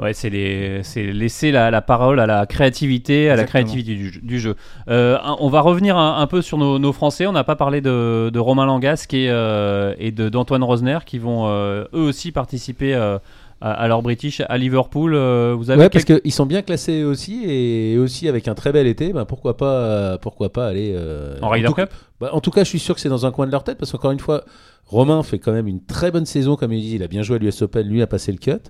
[0.00, 4.54] Ouais, c'est laisser la, la parole à la créativité, à la créativité du, du jeu.
[4.88, 7.26] Euh, on va revenir un, un peu sur nos, nos Français.
[7.26, 11.48] On n'a pas parlé de, de Romain Langasque et, euh, et d'Antoine Rosner qui vont
[11.48, 13.18] euh, eux aussi participer euh,
[13.60, 15.12] alors British à Liverpool.
[15.14, 18.72] euh, vous avez Ouais, parce qu'ils sont bien classés aussi et aussi avec un très
[18.72, 21.90] bel été, ben pourquoi pas, pourquoi pas aller euh, en Ryder Cup
[22.22, 23.76] bah, en tout cas, je suis sûr que c'est dans un coin de leur tête
[23.78, 24.44] parce qu'encore une fois,
[24.86, 26.94] Romain fait quand même une très bonne saison, comme il dit.
[26.96, 28.60] Il a bien joué à l'US Open, lui a passé le cut.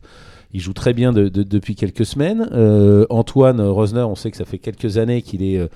[0.52, 2.48] Il joue très bien de- de- depuis quelques semaines.
[2.52, 5.68] Euh, Antoine Rosner, on sait que ça fait quelques années qu'il est,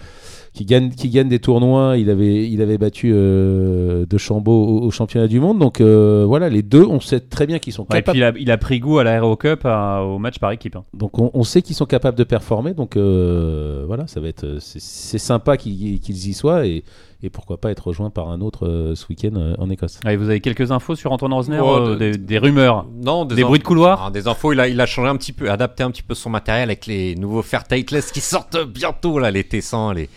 [0.55, 1.97] qu'il gagne, qu'il gagne des tournois.
[1.99, 5.59] Il avait, il avait battu euh, De Chambaud au, au championnat du monde.
[5.59, 8.13] Donc euh, voilà, les deux, on sait très bien qu'ils sont Ouais, et capables.
[8.13, 10.77] puis il a, il a pris goût à l'Aero Cup à- au match par équipe.
[10.77, 10.85] hein.
[10.95, 12.73] Donc on, on sait qu'ils sont capables de performer.
[12.73, 16.85] Donc euh, voilà, ça va être, c'est, sympa qu'ils, qu'ils y soient et,
[17.23, 19.99] et pourquoi pas être rejoint par un autre euh, ce week-end euh, en Écosse.
[20.05, 23.37] Vous avez quelques infos sur Antoine Rosner, Oh, euh, de- des, des rumeurs, Non, des
[23.37, 24.05] inf- bruits de couloir.
[24.07, 26.15] Ah, des infos, il a, il a changé un petit peu, adapté un petit peu
[26.15, 30.09] son matériel avec les nouveaux Fairtightless qui sortent bientôt, là, les T100, les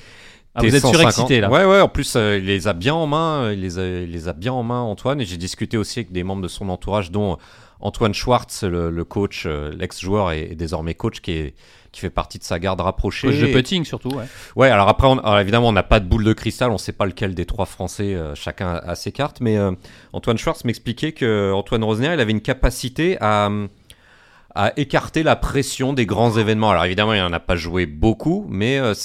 [0.57, 0.89] Ah, vous êtes T150.
[0.95, 1.49] surexcité là.
[1.49, 4.11] Ouais, ouais, en plus, euh, il les a bien en main, il les a, il
[4.11, 6.67] les a bien en main, Antoine, et j'ai discuté aussi avec des membres de son
[6.69, 7.37] entourage, dont
[7.79, 11.53] Antoine Schwartz, le, le coach, euh, l'ex-joueur et, et désormais coach, qui, est,
[11.91, 13.27] qui fait partie de sa garde rapprochée.
[13.27, 14.09] Coach de putting surtout.
[14.09, 14.23] Ouais.
[14.55, 16.91] Ouais, alors après, on- alors évidemment, on n'a pas de boule de cristal, on sait
[16.91, 19.71] pas lequel des trois Français, euh, chacun a, a ses cartes, mais euh,
[20.11, 23.49] Antoine Schwartz m'expliquait que Antoine Rosner, il avait une capacité à,
[24.57, 26.71] à écarter la pression des grands événements.
[26.71, 28.95] Alors évidemment, il n'en a pas joué beaucoup, mais euh,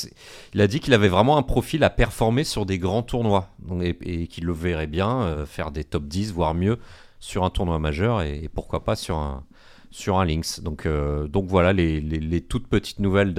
[0.54, 3.50] il a dit qu'il avait vraiment un profil à performer sur des grands tournois,
[3.82, 6.78] et, qu'il le verrait bien euh, faire des top 10, voire mieux,
[7.20, 9.44] sur un tournoi majeur, et, pourquoi pas sur un,
[9.90, 10.60] sur un Lynx.
[10.60, 13.34] Donc, euh, donc voilà les, les- toutes petites nouvelles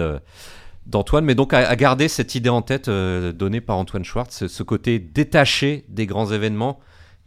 [0.86, 5.00] d'Antoine, mais donc à, garder cette idée en tête donnée par Antoine Schwartz, ce côté
[5.00, 6.80] détaché des grands événements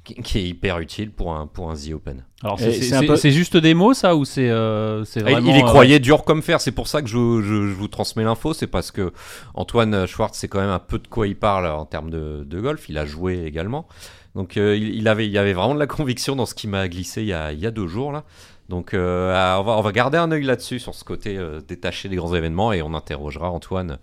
[0.07, 2.25] qui, qui est hyper utile pour un, pour un The Open.
[2.43, 5.21] Alors c'est- c'est c'est c'est- peu- c'est juste des mots ça ou c'est euh, c'est
[5.21, 7.67] il- vraiment il y euh, croyait dur comme fer, c'est pour ça que je, je-
[7.67, 9.13] je vous transmets l'info, c'est parce que
[9.55, 12.61] Antoine Schwartz sait quand même un peu de quoi il parle en termes de, de
[12.61, 13.87] golf, il a joué également.
[14.35, 16.69] Donc euh, il, il avait, il y avait vraiment de la conviction dans ce qui
[16.69, 18.25] m'a glissé il y, a, il y a deux jours là.
[18.69, 22.09] Donc euh, on, va, on va garder un œil là-dessus, sur ce côté euh, détaché
[22.09, 23.99] des grands événements, et on interrogera Antoine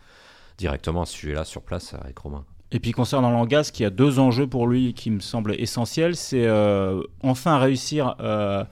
[0.57, 2.45] directement à ce sujet-là sur place avec Romain.
[2.73, 6.45] Et puis concernant Langas, qui a deux enjeux pour lui qui me semblent essentiels, c'est
[6.45, 8.63] euh, enfin réussir euh,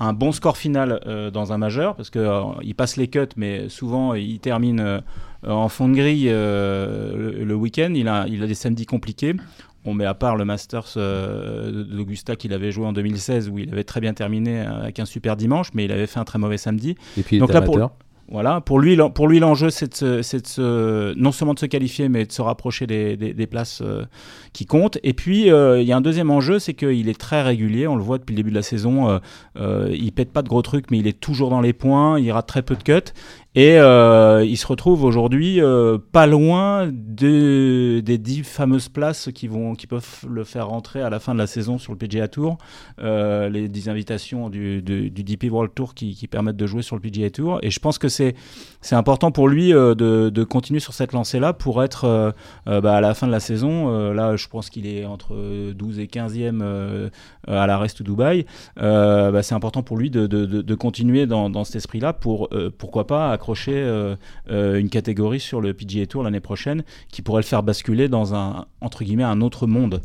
[0.00, 3.26] un bon score final euh, dans un majeur, parce que euh, il passe les cuts,
[3.36, 5.02] mais souvent il termine
[5.46, 7.92] en fond de grille le, le week-end.
[7.94, 9.34] Il a, il a des samedis compliqués.
[9.84, 10.96] On met à part le Masters
[11.72, 15.36] d'Augusta qu'il avait joué en 2016, où il avait très bien terminé avec un super
[15.36, 16.96] dimanche, mais il avait fait un très mauvais samedi.
[17.16, 17.96] Et puis il Donc est là, pour- amateur.
[18.30, 22.32] Voilà, pour lui, pour lui l'enjeu, c'est se- non seulement de se qualifier, mais de
[22.32, 24.04] se rapprocher des, des- des places euh,
[24.52, 24.98] qui comptent.
[25.02, 27.86] Et puis, euh, il y a un deuxième enjeu, c'est qu'il est très régulier.
[27.86, 29.18] On le voit depuis le début de la saison.
[29.56, 32.20] euh, il pète pas de gros trucs, mais il est toujours dans les points.
[32.20, 33.12] Il rate très peu de cuts.
[33.58, 39.48] Et euh, il se retrouve aujourd'hui euh, pas loin de, des dix fameuses places qui,
[39.48, 42.28] vont, qui peuvent le faire rentrer à la fin de la saison sur le PGA
[42.28, 42.58] Tour.
[43.00, 47.30] Euh, les 10 invitations du, DP World Tour qui, permettent de jouer sur le PGA
[47.30, 47.58] Tour.
[47.64, 48.36] Et je pense que c'est
[48.92, 49.94] important pour lui de,
[50.30, 52.32] de continuer sur cette lancée-là pour être
[52.64, 54.12] bah, à la fin de la saison.
[54.12, 57.10] là, je pense qu'il est entre 12 et 15e euh,
[57.48, 58.46] à la Rest Dubaï.
[58.76, 63.32] Bah, c'est important pour lui de, de, continuer dans, dans cet esprit-là pour, pourquoi pas,
[63.68, 64.16] euh,
[64.50, 68.34] euh, une catégorie sur le PGA Tour l'année prochaine qui pourrait le faire basculer dans
[68.34, 70.02] un, entre guillemets, un autre monde.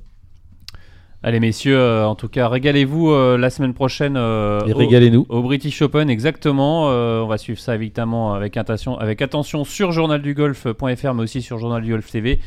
[1.25, 5.25] Allez messieurs, euh, en tout cas régalez-vous euh, la semaine prochaine euh, Et au- régalez-nous.
[5.29, 6.89] Au British Open, exactement.
[6.89, 11.59] Euh, on va suivre ça évidemment avec attention, avec attention sur journaldugolf.fr, mais aussi sur
[11.59, 12.39] Journal du Golf TV,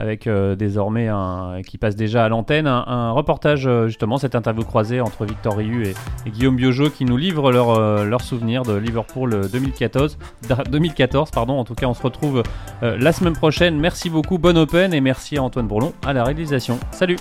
[0.00, 4.64] avec euh, désormais un qui passe déjà à l'antenne un, reportage euh, justement cette interview
[4.64, 5.94] croisée entre Victor Riu et,
[6.30, 10.18] Guillaume Biojo qui nous livrent leurs euh, leurs souvenirs de Liverpool euh, 2014.
[10.48, 11.58] da- 2014 pardon.
[11.58, 12.42] En tout cas, on se retrouve
[12.82, 13.78] euh, la semaine prochaine.
[13.78, 16.78] Merci beaucoup, bon Open et merci à Antoine Bourlon à la réalisation.
[16.92, 17.16] Salut.